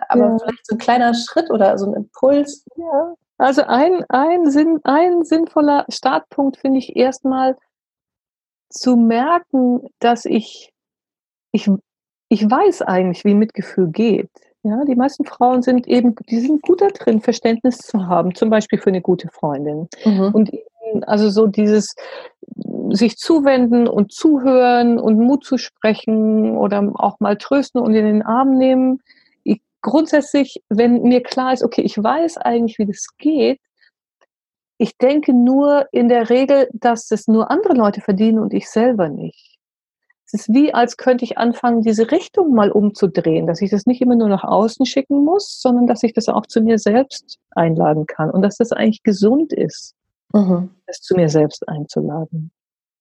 [0.10, 0.38] Aber ja.
[0.40, 2.66] vielleicht so ein kleiner Schritt oder so ein Impuls.
[2.76, 3.16] Ja.
[3.38, 7.58] Also ein, ein, Sinn, ein sinnvoller Startpunkt finde ich erstmal
[8.70, 10.72] zu merken, dass ich,
[11.52, 11.70] ich,
[12.30, 14.30] ich weiß eigentlich, wie Mitgefühl geht.
[14.64, 18.50] Ja, die meisten Frauen sind eben, die sind gut da drin, Verständnis zu haben, zum
[18.50, 19.90] Beispiel für eine gute Freundin.
[20.06, 20.34] Mhm.
[20.34, 20.52] Und
[21.06, 21.96] also so dieses
[22.90, 28.22] sich zuwenden und zuhören und Mut zu sprechen oder auch mal trösten und in den
[28.22, 29.02] Arm nehmen.
[29.84, 33.60] Ich, grundsätzlich, wenn mir klar ist, okay, ich weiß eigentlich, wie das geht,
[34.78, 39.10] ich denke nur in der Regel, dass es nur andere Leute verdienen und ich selber
[39.10, 39.58] nicht.
[40.26, 44.02] Es ist wie, als könnte ich anfangen, diese Richtung mal umzudrehen, dass ich das nicht
[44.02, 48.08] immer nur nach außen schicken muss, sondern dass ich das auch zu mir selbst einladen
[48.08, 49.96] kann und dass das eigentlich gesund ist,
[50.34, 50.72] mhm.
[50.88, 52.52] das zu mir selbst einzuladen.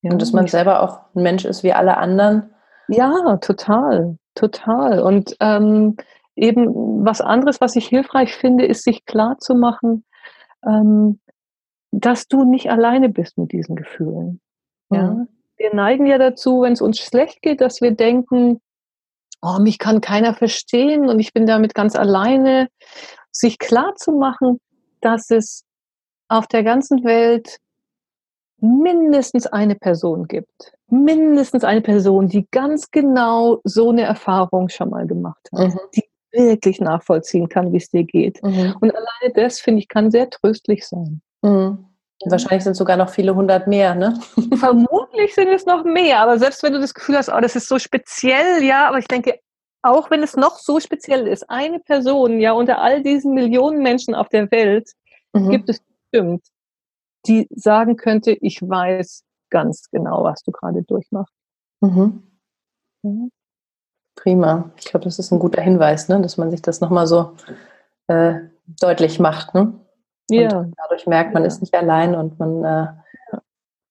[0.02, 2.50] Ja, und dass man selber auch ein Mensch ist wie alle anderen.
[2.88, 5.00] Ja, total, total.
[5.00, 5.96] Und ähm,
[6.36, 10.04] eben was anderes, was ich hilfreich finde, ist, sich klar zu machen,
[10.66, 11.20] ähm,
[11.90, 14.40] dass du nicht alleine bist mit diesen Gefühlen.
[14.90, 15.28] Ja, mhm
[15.62, 18.60] wir neigen ja dazu, wenn es uns schlecht geht, dass wir denken,
[19.40, 22.68] oh, mich kann keiner verstehen und ich bin damit ganz alleine.
[23.30, 24.58] Sich klar zu machen,
[25.00, 25.64] dass es
[26.28, 27.58] auf der ganzen Welt
[28.58, 30.72] mindestens eine Person gibt.
[30.88, 35.68] Mindestens eine Person, die ganz genau so eine Erfahrung schon mal gemacht hat.
[35.68, 35.80] Mhm.
[35.94, 38.42] Die wirklich nachvollziehen kann, wie es dir geht.
[38.42, 38.74] Mhm.
[38.80, 41.22] Und alleine das, finde ich, kann sehr tröstlich sein.
[41.42, 41.86] Mhm.
[42.24, 44.18] Wahrscheinlich sind sogar noch viele hundert mehr, ne?
[44.56, 47.68] Vermutlich sind es noch mehr, aber selbst wenn du das Gefühl hast, oh, das ist
[47.68, 49.40] so speziell, ja, aber ich denke,
[49.82, 54.14] auch wenn es noch so speziell ist, eine Person, ja, unter all diesen Millionen Menschen
[54.14, 54.92] auf der Welt,
[55.32, 55.50] mhm.
[55.50, 56.46] gibt es bestimmt,
[57.26, 61.34] die sagen könnte, ich weiß ganz genau, was du gerade durchmachst.
[61.80, 62.22] Mhm.
[63.02, 63.30] Mhm.
[64.22, 64.70] Prima.
[64.78, 66.20] Ich glaube, das ist ein guter Hinweis, ne?
[66.20, 67.32] dass man sich das nochmal so
[68.06, 68.34] äh,
[68.80, 69.52] deutlich macht.
[69.52, 69.72] Ne?
[70.30, 70.58] Ja.
[70.58, 71.48] Und dadurch merkt man, ja.
[71.48, 72.86] ist nicht allein und man äh,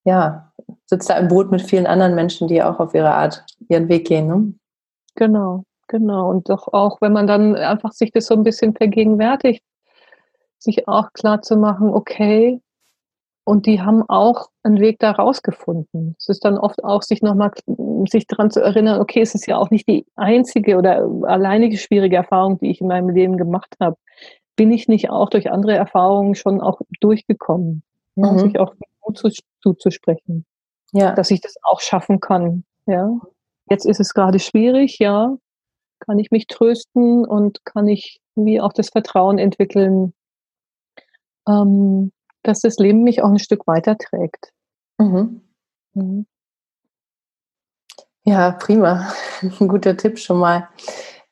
[0.05, 0.53] ja,
[0.85, 4.07] sitzt da im Boot mit vielen anderen Menschen, die auch auf ihre Art ihren Weg
[4.07, 4.27] gehen.
[4.27, 4.53] Ne?
[5.15, 6.29] Genau, genau.
[6.29, 9.63] Und doch auch, wenn man dann einfach sich das so ein bisschen vergegenwärtigt,
[10.57, 12.61] sich auch klar zu machen, okay,
[13.43, 16.15] und die haben auch einen Weg da rausgefunden.
[16.19, 17.51] Es ist dann oft auch, sich nochmal,
[18.09, 22.17] sich daran zu erinnern, okay, es ist ja auch nicht die einzige oder alleinige schwierige
[22.17, 23.97] Erfahrung, die ich in meinem Leben gemacht habe
[24.61, 27.81] bin ich nicht auch durch andere Erfahrungen schon auch durchgekommen,
[28.15, 28.39] ja, mhm.
[28.39, 29.29] sich auch Mut zu,
[29.61, 30.45] zuzusprechen,
[30.91, 31.13] ja.
[31.13, 32.63] dass ich das auch schaffen kann.
[32.85, 33.09] Ja.
[33.69, 35.35] Jetzt ist es gerade schwierig, ja,
[35.99, 40.13] kann ich mich trösten und kann ich wie auch das Vertrauen entwickeln,
[41.47, 42.11] ähm,
[42.43, 44.51] dass das Leben mich auch ein Stück weiterträgt.
[44.97, 45.41] Mhm.
[45.93, 46.25] Mhm.
[48.23, 49.11] Ja, prima.
[49.41, 50.69] Ein guter Tipp schon mal.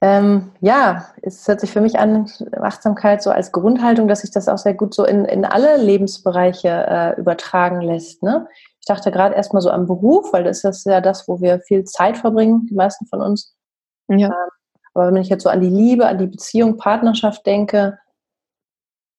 [0.01, 4.47] Ähm, ja, es hört sich für mich an, Achtsamkeit so als Grundhaltung, dass sich das
[4.47, 8.23] auch sehr gut so in, in alle Lebensbereiche äh, übertragen lässt.
[8.23, 8.47] Ne?
[8.79, 11.83] Ich dachte gerade erstmal so am Beruf, weil das ist ja das, wo wir viel
[11.83, 13.53] Zeit verbringen, die meisten von uns.
[14.07, 14.27] Ja.
[14.27, 14.49] Ähm,
[14.93, 17.99] aber wenn ich jetzt so an die Liebe, an die Beziehung, Partnerschaft denke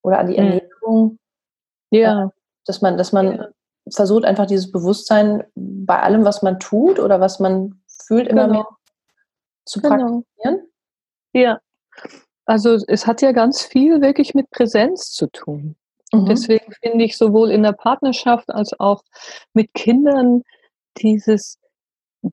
[0.03, 0.45] oder an die hm.
[0.45, 1.19] Ernährung,
[1.91, 2.25] ja.
[2.25, 2.29] Äh,
[2.65, 3.47] dass man, dass man ja.
[3.93, 8.53] versucht, einfach dieses Bewusstsein bei allem, was man tut oder was man fühlt, immer genau.
[8.53, 8.67] mehr
[9.65, 9.95] zu genau.
[9.95, 10.67] praktizieren.
[11.33, 11.59] Ja,
[12.45, 15.75] also es hat ja ganz viel wirklich mit Präsenz zu tun.
[16.11, 16.25] Und mhm.
[16.25, 19.03] deswegen finde ich sowohl in der Partnerschaft als auch
[19.53, 20.43] mit Kindern
[20.97, 21.57] dieses,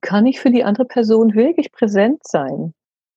[0.01, 2.73] kann ich für die andere Person wirklich präsent sein?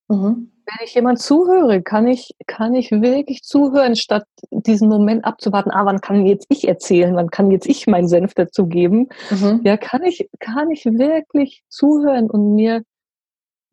[0.09, 0.53] Mhm.
[0.65, 5.85] Wenn ich jemand zuhöre, kann ich, kann ich wirklich zuhören, statt diesen Moment abzuwarten, ah,
[5.85, 9.09] wann kann jetzt ich erzählen, wann kann jetzt ich meinen Senf dazu geben?
[9.31, 9.61] Mhm.
[9.65, 12.83] Ja, kann ich, kann ich wirklich zuhören und mir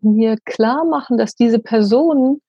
[0.01, 2.41] mir klar machen, dass diese Person,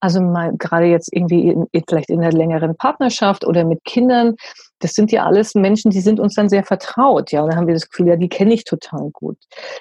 [0.00, 4.36] also mal gerade jetzt irgendwie in, vielleicht in einer längeren Partnerschaft oder mit Kindern,
[4.78, 7.66] das sind ja alles Menschen, die sind uns dann sehr vertraut, ja, und dann haben
[7.66, 9.38] wir das Gefühl, ja, die kenne ich total gut.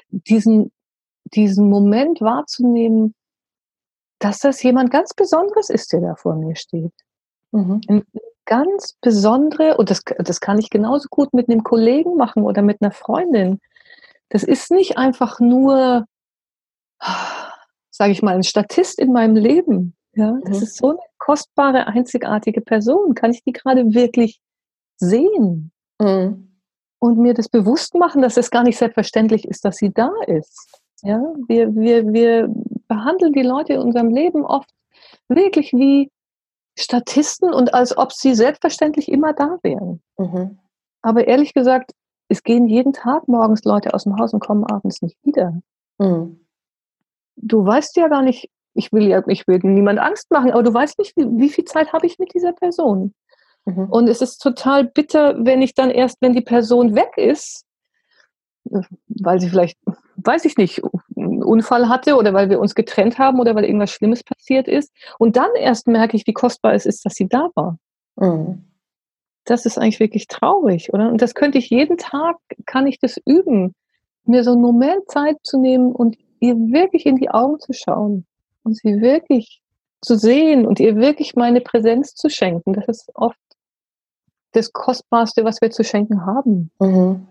[0.09, 0.71] Diesen,
[1.25, 3.13] diesen Moment wahrzunehmen,
[4.19, 6.93] dass das jemand ganz Besonderes ist, der da vor mir steht.
[7.51, 7.81] Mhm.
[7.87, 8.03] Eine
[8.45, 12.81] ganz besondere, und das, das kann ich genauso gut mit einem Kollegen machen oder mit
[12.81, 13.59] einer Freundin.
[14.29, 16.05] Das ist nicht einfach nur
[17.99, 19.93] sage ich mal, ein Statist in meinem Leben.
[20.13, 20.63] Ja, das mhm.
[20.63, 23.13] ist so eine kostbare, einzigartige Person.
[23.13, 24.39] Kann ich die gerade wirklich
[24.97, 25.71] sehen?
[25.99, 26.57] Mhm.
[26.99, 30.81] Und mir das bewusst machen, dass es gar nicht selbstverständlich ist, dass sie da ist.
[31.01, 32.53] Ja, wir, wir, wir
[32.89, 34.69] behandeln die Leute in unserem Leben oft
[35.29, 36.11] wirklich wie
[36.77, 40.01] Statisten und als ob sie selbstverständlich immer da wären.
[40.17, 40.59] Mhm.
[41.01, 41.93] Aber ehrlich gesagt,
[42.27, 45.61] es gehen jeden Tag morgens Leute aus dem Haus und kommen abends nicht wieder.
[45.97, 46.45] Mhm.
[47.37, 50.73] Du weißt ja gar nicht, ich will ja, ich will niemand Angst machen, aber du
[50.73, 53.13] weißt nicht, wie, wie viel Zeit habe ich mit dieser Person.
[53.65, 53.89] Mhm.
[53.89, 57.65] Und es ist total bitter, wenn ich dann erst, wenn die Person weg ist,
[59.07, 59.77] weil sie vielleicht,
[60.17, 60.81] weiß ich nicht,
[61.15, 64.91] einen Unfall hatte oder weil wir uns getrennt haben oder weil irgendwas Schlimmes passiert ist.
[65.17, 67.77] Und dann erst merke ich, wie kostbar es ist, dass sie da war.
[68.15, 68.65] Mhm.
[69.45, 71.09] Das ist eigentlich wirklich traurig, oder?
[71.09, 73.73] Und das könnte ich jeden Tag, kann ich das üben,
[74.25, 78.25] mir so einen Moment Zeit zu nehmen und ihr wirklich in die Augen zu schauen
[78.63, 79.61] und sie wirklich
[80.01, 82.73] zu sehen und ihr wirklich meine Präsenz zu schenken.
[82.73, 83.37] Das ist oft
[84.51, 86.71] das Kostbarste, was wir zu schenken haben.
[86.79, 87.27] Mhm.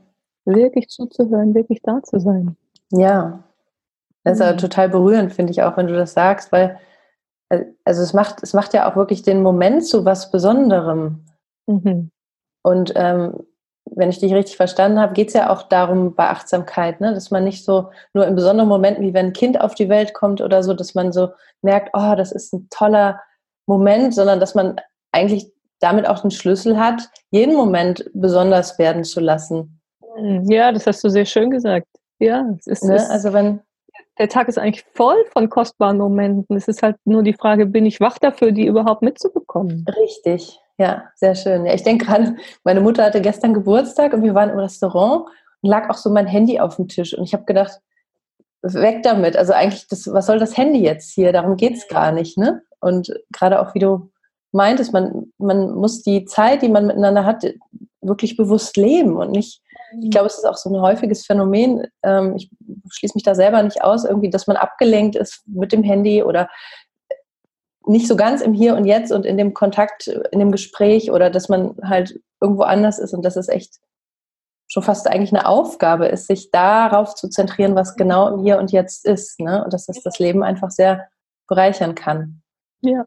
[0.48, 2.56] Wirklich zuzuhören, wirklich da zu sein.
[2.90, 3.44] Ja,
[4.24, 4.58] das ist mhm.
[4.58, 6.78] total berührend, finde ich auch, wenn du das sagst, weil
[7.50, 11.26] äh, also es macht, es macht ja auch wirklich den Moment zu was Besonderem.
[11.66, 12.10] Mhm.
[12.62, 13.40] Und ähm,
[13.84, 17.12] wenn ich dich richtig verstanden habe, geht es ja auch darum bei Achtsamkeit, ne?
[17.12, 20.14] dass man nicht so nur in besonderen Momenten, wie wenn ein Kind auf die Welt
[20.14, 21.28] kommt oder so, dass man so
[21.60, 23.20] merkt, oh, das ist ein toller
[23.66, 24.80] Moment, sondern dass man
[25.12, 29.77] eigentlich damit auch den Schlüssel hat, jeden Moment besonders werden zu lassen.
[30.48, 31.86] Ja, das hast du sehr schön gesagt.
[32.18, 33.08] Ja, es ist, ne?
[33.10, 33.60] also wenn
[34.18, 36.56] der Tag ist eigentlich voll von kostbaren Momenten.
[36.56, 39.86] Es ist halt nur die Frage, bin ich wach dafür, die überhaupt mitzubekommen?
[39.96, 41.66] Richtig, ja, sehr schön.
[41.66, 45.26] Ja, ich denke gerade, meine Mutter hatte gestern Geburtstag und wir waren im Restaurant
[45.62, 47.80] und lag auch so mein Handy auf dem Tisch und ich habe gedacht,
[48.62, 49.36] weg damit.
[49.36, 51.32] Also eigentlich, das, was soll das Handy jetzt hier?
[51.32, 52.62] Darum geht es gar nicht, ne?
[52.80, 54.10] Und gerade auch, wie du
[54.50, 57.44] meintest, man, man muss die Zeit, die man miteinander hat,
[58.00, 59.62] wirklich bewusst leben und nicht,
[60.00, 62.50] ich glaube, es ist auch so ein häufiges Phänomen, ähm, ich
[62.90, 66.48] schließe mich da selber nicht aus, irgendwie, dass man abgelenkt ist mit dem Handy oder
[67.86, 71.30] nicht so ganz im Hier und Jetzt und in dem Kontakt, in dem Gespräch oder
[71.30, 73.76] dass man halt irgendwo anders ist und dass es echt
[74.70, 78.70] schon fast eigentlich eine Aufgabe ist, sich darauf zu zentrieren, was genau im Hier und
[78.70, 79.40] Jetzt ist.
[79.40, 79.64] Ne?
[79.64, 81.08] Und dass das das Leben einfach sehr
[81.48, 82.42] bereichern kann.
[82.82, 83.04] Ja,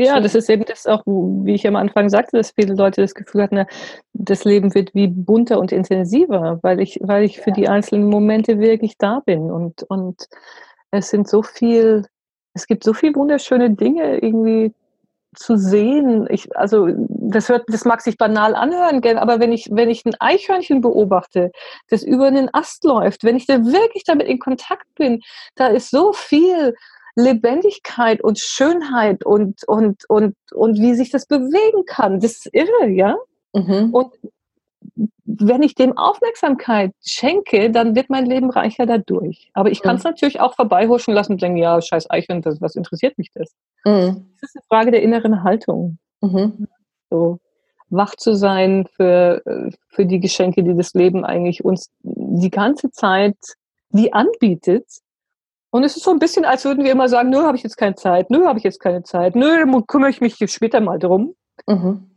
[0.00, 3.14] ja, das ist eben das auch, wie ich am Anfang sagte, dass viele Leute das
[3.14, 3.66] Gefühl hatten,
[4.14, 8.58] das Leben wird wie bunter und intensiver, weil ich, weil ich für die einzelnen Momente
[8.58, 9.50] wirklich da bin.
[9.50, 10.26] Und, und
[10.90, 12.06] es sind so viel,
[12.54, 14.72] es gibt so viele wunderschöne Dinge irgendwie
[15.36, 16.26] zu sehen.
[16.30, 20.16] Ich, also das hört, das mag sich banal anhören, aber wenn ich, wenn ich ein
[20.18, 21.52] Eichhörnchen beobachte,
[21.88, 25.20] das über einen Ast läuft, wenn ich da wirklich damit in Kontakt bin,
[25.54, 26.74] da ist so viel
[27.16, 32.20] Lebendigkeit und Schönheit und, und, und, und wie sich das bewegen kann.
[32.20, 33.16] Das ist irre, ja?
[33.52, 33.90] Mhm.
[33.92, 34.12] Und
[35.24, 39.50] wenn ich dem Aufmerksamkeit schenke, dann wird mein Leben reicher dadurch.
[39.54, 40.10] Aber ich kann es mhm.
[40.10, 43.52] natürlich auch vorbeihuschen lassen und denken, ja, scheiß Eichhörnchen, das, was interessiert mich das?
[43.84, 44.26] Mhm.
[44.40, 45.98] Das ist eine Frage der inneren Haltung.
[46.20, 46.66] Mhm.
[47.10, 47.38] So
[47.90, 49.42] wach zu sein für,
[49.88, 53.36] für die Geschenke, die das Leben eigentlich uns die ganze Zeit
[53.90, 54.86] wie anbietet
[55.70, 57.76] und es ist so ein bisschen, als würden wir immer sagen, nö, habe ich jetzt
[57.76, 61.34] keine Zeit, nö, habe ich jetzt keine Zeit, nö, kümmere ich mich später mal drum.
[61.66, 62.10] Mhm.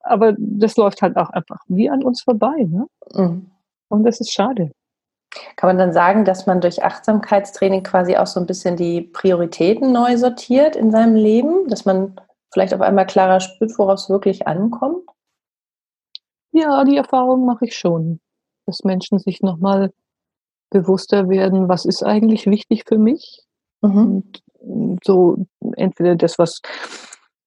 [0.00, 2.66] Aber das läuft halt auch einfach wie an uns vorbei.
[2.68, 2.86] Ne?
[3.14, 3.50] Mhm.
[3.88, 4.70] Und das ist schade.
[5.56, 9.92] Kann man dann sagen, dass man durch Achtsamkeitstraining quasi auch so ein bisschen die Prioritäten
[9.92, 12.18] neu sortiert in seinem Leben, dass man
[12.52, 15.04] vielleicht auf einmal klarer spürt, worauf es wirklich ankommt?
[16.52, 18.20] Ja, die Erfahrung mache ich schon,
[18.64, 19.92] dass Menschen sich nochmal
[20.70, 23.42] bewusster werden, was ist eigentlich wichtig für mich.
[23.82, 24.24] Mhm.
[24.58, 25.46] Und so
[25.76, 26.60] entweder das, was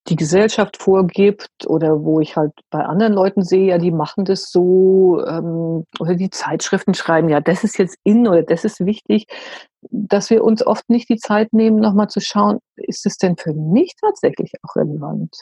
[0.08, 4.50] die Gesellschaft vorgibt oder wo ich halt bei anderen Leuten sehe, ja, die machen das
[4.50, 9.28] so ähm, oder die Zeitschriften schreiben, ja, das ist jetzt in oder das ist wichtig,
[9.92, 13.54] dass wir uns oft nicht die Zeit nehmen, nochmal zu schauen, ist es denn für
[13.54, 15.36] mich tatsächlich auch relevant?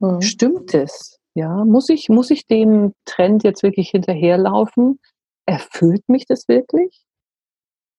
[0.00, 0.22] Mhm.
[0.22, 1.18] Stimmt es?
[1.34, 5.00] Ja, muss ich, muss ich dem Trend jetzt wirklich hinterherlaufen?
[5.46, 7.04] Erfüllt mich das wirklich?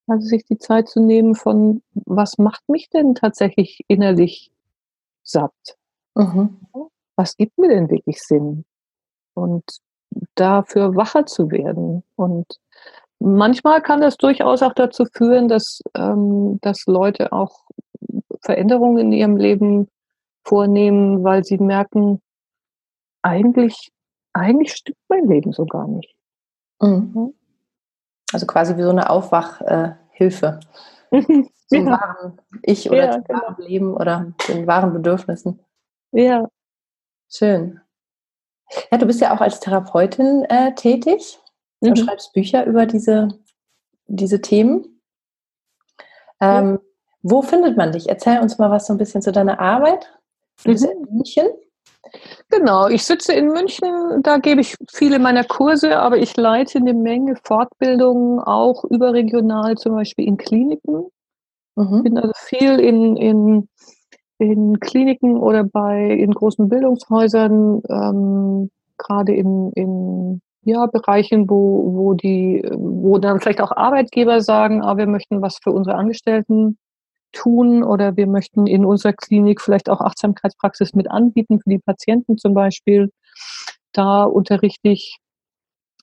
[0.07, 4.51] Also sich die Zeit zu nehmen von, was macht mich denn tatsächlich innerlich
[5.23, 5.77] satt?
[6.15, 6.57] Mhm.
[7.15, 8.65] Was gibt mir denn wirklich Sinn?
[9.33, 9.63] Und
[10.35, 12.03] dafür wacher zu werden.
[12.15, 12.59] Und
[13.19, 17.65] manchmal kann das durchaus auch dazu führen, dass, ähm, dass Leute auch
[18.41, 19.87] Veränderungen in ihrem Leben
[20.43, 22.21] vornehmen, weil sie merken,
[23.21, 23.91] eigentlich,
[24.33, 26.13] eigentlich stimmt mein Leben so gar nicht.
[26.83, 27.33] Mhm.
[28.31, 30.59] Also quasi wie so eine Aufwachhilfe
[31.11, 31.85] zum ja.
[31.85, 33.41] wahren Ich oder ja, zum genau.
[33.41, 35.59] wahren Leben oder den wahren Bedürfnissen.
[36.11, 36.47] Ja.
[37.29, 37.79] Schön.
[38.91, 41.39] Ja, du bist ja auch als Therapeutin äh, tätig.
[41.81, 41.95] Du mhm.
[41.95, 43.27] schreibst Bücher über diese,
[44.07, 45.01] diese Themen.
[46.39, 46.79] Ähm, ja.
[47.21, 48.09] Wo findet man dich?
[48.09, 50.11] Erzähl uns mal was so ein bisschen zu deiner Arbeit.
[50.63, 51.47] Du bist in München?
[52.49, 56.93] Genau, ich sitze in München, da gebe ich viele meiner Kurse, aber ich leite eine
[56.93, 61.07] Menge Fortbildungen auch überregional, zum Beispiel in Kliniken.
[61.75, 62.03] Mhm.
[62.03, 63.69] Bin also viel in, in,
[64.37, 72.13] in Kliniken oder bei in großen Bildungshäusern, ähm, gerade in, in ja, Bereichen, wo, wo
[72.13, 76.77] die, wo dann vielleicht auch Arbeitgeber sagen, ah, wir möchten was für unsere Angestellten
[77.33, 82.37] tun oder wir möchten in unserer Klinik vielleicht auch Achtsamkeitspraxis mit anbieten für die Patienten
[82.37, 83.11] zum Beispiel.
[83.91, 85.17] Da unterrichte ich.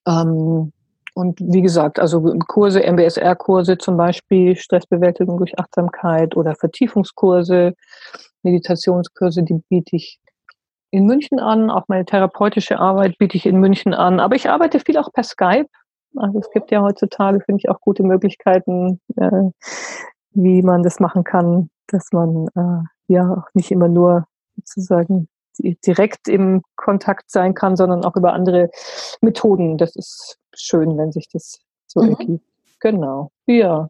[0.06, 0.72] Ähm,
[1.14, 7.74] und wie gesagt, also Kurse, MBSR-Kurse zum Beispiel, Stressbewältigung durch Achtsamkeit oder Vertiefungskurse,
[8.42, 10.20] Meditationskurse, die biete ich
[10.90, 11.70] in München an.
[11.70, 14.20] Auch meine therapeutische Arbeit biete ich in München an.
[14.20, 15.66] Aber ich arbeite viel auch per Skype.
[16.16, 19.50] Also es gibt ja heutzutage, finde ich, auch gute Möglichkeiten, äh,
[20.32, 24.26] wie man das machen kann, dass man äh, ja auch nicht immer nur
[24.56, 25.28] sozusagen
[25.58, 28.70] direkt im Kontakt sein kann, sondern auch über andere
[29.20, 29.76] Methoden.
[29.76, 32.10] Das ist schön, wenn sich das so mhm.
[32.10, 32.44] ergibt.
[32.80, 33.30] Genau.
[33.46, 33.88] Ja.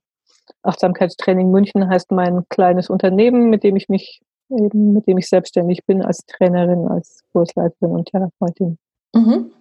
[0.63, 4.21] Achtsamkeitstraining München heißt mein kleines Unternehmen, mit dem ich mich
[4.51, 8.79] eben, mit dem ich selbstständig bin als Trainerin, als Kursleiterin und Therapeutin.
[9.15, 9.53] Mhm.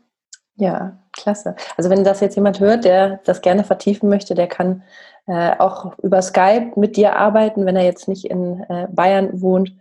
[0.55, 1.55] Ja, klasse.
[1.77, 4.83] Also wenn das jetzt jemand hört, der das gerne vertiefen möchte, der kann
[5.29, 9.75] äh, auch über Skype mit dir arbeiten, wenn er jetzt nicht in äh, Bayern wohnt.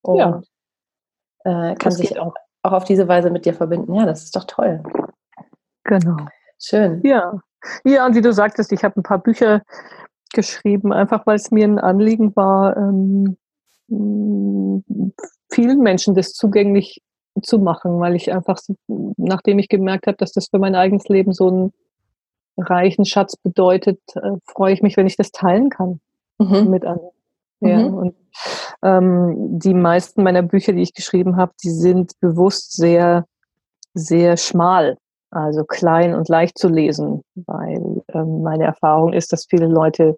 [0.00, 0.18] Und
[1.44, 1.72] ja.
[1.72, 2.34] äh, kann sich auch.
[2.62, 3.94] auch auf diese Weise mit dir verbinden.
[3.94, 4.82] Ja, das ist doch toll.
[5.84, 6.16] Genau.
[6.58, 7.02] Schön.
[7.04, 7.38] Ja.
[7.84, 9.62] Ja, und wie du sagtest, ich habe ein paar Bücher
[10.32, 13.36] geschrieben, einfach weil es mir ein Anliegen war, ähm,
[15.50, 17.02] vielen Menschen das zugänglich
[17.42, 21.32] zu machen, weil ich einfach, nachdem ich gemerkt habe, dass das für mein eigenes Leben
[21.32, 21.72] so einen
[22.58, 26.00] reichen Schatz bedeutet, äh, freue ich mich, wenn ich das teilen kann
[26.38, 26.70] mhm.
[26.70, 27.10] mit anderen.
[27.60, 27.94] Ja, mhm.
[27.94, 28.16] und
[28.82, 33.24] ähm, die meisten meiner Bücher, die ich geschrieben habe, die sind bewusst sehr,
[33.94, 34.96] sehr schmal,
[35.30, 40.16] also klein und leicht zu lesen, weil ähm, meine Erfahrung ist, dass viele Leute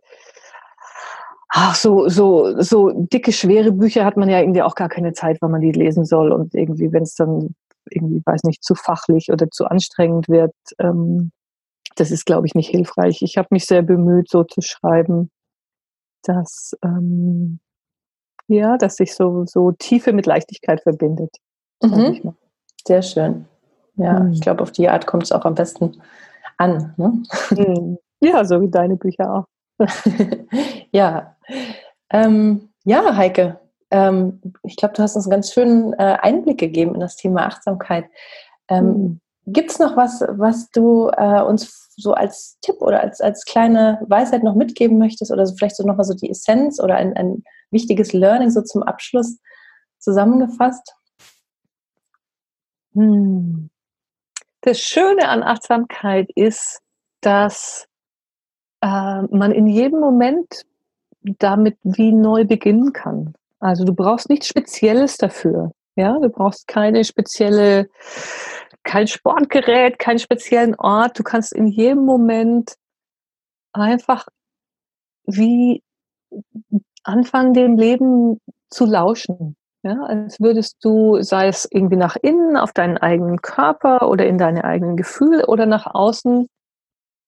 [1.51, 5.39] ach, so, so, so dicke, schwere Bücher hat man ja irgendwie auch gar keine Zeit,
[5.41, 6.33] wann man die lesen soll.
[6.33, 7.55] Und irgendwie, wenn es dann
[7.91, 11.33] irgendwie, weiß nicht, zu fachlich oder zu anstrengend wird, ähm,
[11.97, 13.23] das ist, glaube ich, nicht hilfreich.
[13.23, 15.31] Ich habe mich sehr bemüht, so zu schreiben,
[16.23, 17.61] dass, ähm,
[18.49, 21.37] ja, dass sich so, so Tiefe mit Leichtigkeit verbindet.
[21.83, 22.35] Mhm.
[22.87, 23.47] Sehr schön.
[23.97, 24.33] Ja, mhm.
[24.33, 26.01] ich glaube, auf die Art kommt es auch am besten
[26.57, 26.95] an.
[26.97, 27.23] Ne?
[27.51, 27.99] Mhm.
[28.21, 29.45] Ja, so wie deine Bücher auch.
[30.93, 31.37] ja.
[32.11, 33.59] Ähm, ja, Heike,
[33.91, 37.47] ähm, ich glaube, du hast uns einen ganz schönen äh, Einblick gegeben in das Thema
[37.47, 38.07] Achtsamkeit.
[38.69, 39.21] Ähm, mhm.
[39.53, 44.01] Gibt es noch was, was du äh, uns so als Tipp oder als, als kleine
[44.09, 47.43] Weisheit noch mitgeben möchtest oder so vielleicht so nochmal so die Essenz oder ein, ein
[47.71, 49.39] wichtiges Learning so zum Abschluss
[49.99, 50.95] zusammengefasst?
[52.95, 53.71] Hm.
[54.63, 56.81] Das Schöne an Achtsamkeit ist,
[57.21, 57.87] dass
[58.83, 60.65] äh, man in jedem Moment
[61.23, 63.35] damit wie neu beginnen kann.
[63.59, 65.73] Also du brauchst nichts Spezielles dafür.
[65.97, 67.89] Ja, du brauchst keine spezielle,
[68.83, 71.19] kein Sportgerät, keinen speziellen Ort.
[71.19, 72.77] Du kannst in jedem Moment
[73.73, 74.27] einfach
[75.25, 75.83] wie
[77.05, 79.57] anfangen, dem Leben zu lauschen.
[79.83, 84.37] Ja, als würdest du, sei es irgendwie nach innen, auf deinen eigenen Körper oder in
[84.37, 86.49] deine eigenen Gefühle oder nach außen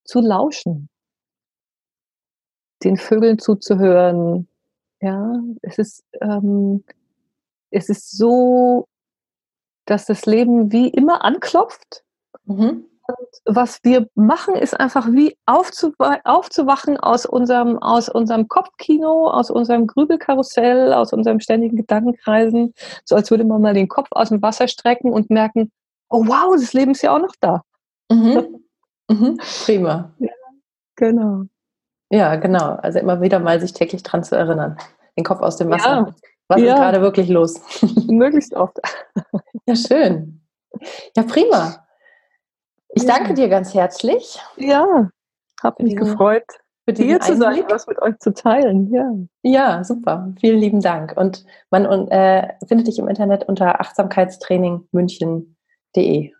[0.05, 0.89] zu lauschen
[2.83, 4.47] den Vögeln zuzuhören.
[5.01, 6.83] Ja, es ist, ähm,
[7.71, 8.87] es ist so,
[9.85, 12.03] dass das Leben wie immer anklopft.
[12.45, 12.85] Mhm.
[13.05, 19.87] Und was wir machen, ist einfach wie aufzuwachen aus unserem, aus unserem Kopfkino, aus unserem
[19.87, 22.73] Grübelkarussell, aus unserem ständigen Gedankenkreisen,
[23.03, 25.69] so als würde man mal den Kopf aus dem Wasser strecken und merken,
[26.09, 27.63] oh wow, das Leben ist ja auch noch da.
[28.09, 28.63] Mhm.
[29.09, 29.37] Mhm.
[29.65, 30.13] Prima.
[30.19, 30.31] Ja,
[30.95, 31.43] genau.
[32.09, 32.75] Ja, genau.
[32.75, 34.77] Also immer wieder mal sich täglich dran zu erinnern.
[35.17, 36.07] Den Kopf aus dem Wasser.
[36.07, 36.13] Ja.
[36.47, 36.73] Was ja.
[36.73, 37.59] ist gerade wirklich los?
[38.07, 38.79] Möglichst oft.
[39.65, 40.41] ja, schön.
[41.15, 41.85] Ja, prima.
[42.89, 43.15] Ich ja.
[43.15, 44.39] danke dir ganz herzlich.
[44.57, 45.09] Ja,
[45.63, 46.43] habe mich gefreut,
[46.85, 48.93] mit dir zu sein, was mit euch zu teilen.
[48.93, 49.13] Ja,
[49.43, 50.33] ja super.
[50.39, 51.15] Vielen lieben Dank.
[51.15, 56.31] Und man äh, findet dich im Internet unter achtsamkeitstrainingmünchen.de.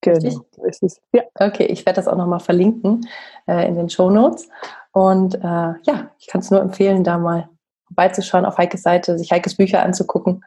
[0.00, 1.00] Genau, ist es.
[1.12, 1.22] Ja.
[1.34, 3.08] Okay, ich werde das auch nochmal verlinken
[3.48, 4.48] äh, in den Show Notes.
[4.92, 7.48] Und äh, ja, ich kann es nur empfehlen, da mal
[7.88, 10.44] vorbeizuschauen auf Heikes Seite, sich Heikes Bücher anzugucken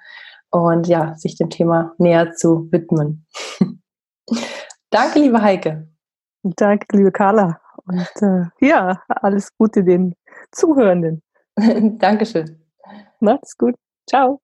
[0.50, 3.26] und ja, sich dem Thema näher zu widmen.
[4.90, 5.88] Danke, liebe Heike.
[6.44, 7.60] Danke, liebe Carla.
[7.86, 10.16] Und äh, ja, alles Gute den
[10.52, 11.22] Zuhörenden.
[12.00, 12.60] Dankeschön.
[13.20, 13.76] Macht's gut.
[14.10, 14.42] Ciao.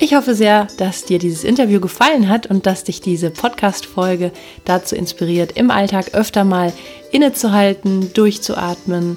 [0.00, 4.30] Ich hoffe sehr, dass dir dieses Interview gefallen hat und dass dich diese Podcast-Folge
[4.64, 6.72] dazu inspiriert, im Alltag öfter mal
[7.10, 9.16] innezuhalten, durchzuatmen,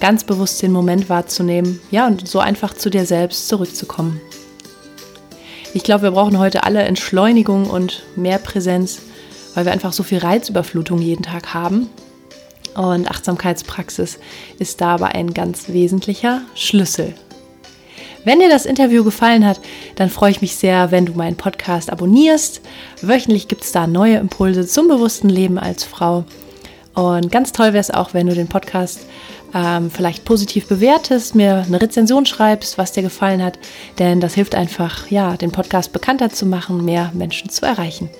[0.00, 4.20] ganz bewusst den Moment wahrzunehmen, ja, und so einfach zu dir selbst zurückzukommen.
[5.74, 9.00] Ich glaube, wir brauchen heute alle Entschleunigung und mehr Präsenz,
[9.54, 11.88] weil wir einfach so viel Reizüberflutung jeden Tag haben.
[12.74, 14.18] Und Achtsamkeitspraxis
[14.58, 17.14] ist dabei ein ganz wesentlicher Schlüssel.
[18.24, 19.60] Wenn dir das Interview gefallen hat,
[19.96, 22.60] dann freue ich mich sehr, wenn du meinen Podcast abonnierst.
[23.00, 26.24] Wöchentlich gibt es da neue Impulse zum bewussten Leben als Frau.
[26.94, 29.00] Und ganz toll wäre es auch, wenn du den Podcast
[29.54, 33.58] ähm, vielleicht positiv bewertest, mir eine Rezension schreibst, was dir gefallen hat,
[33.98, 38.10] denn das hilft einfach, ja, den Podcast bekannter zu machen, mehr Menschen zu erreichen.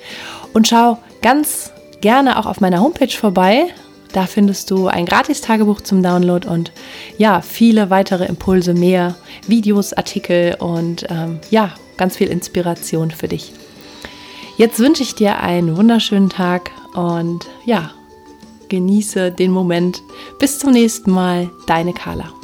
[0.54, 3.66] Und schau ganz gerne auch auf meiner Homepage vorbei.
[4.12, 6.72] Da findest du ein Gratis-Tagebuch zum Download und
[7.18, 9.16] ja, viele weitere Impulse, mehr
[9.46, 13.52] Videos, Artikel und ähm, ja, ganz viel Inspiration für dich.
[14.56, 17.90] Jetzt wünsche ich dir einen wunderschönen Tag und ja,
[18.68, 20.02] genieße den Moment.
[20.38, 22.37] Bis zum nächsten Mal, deine Carla.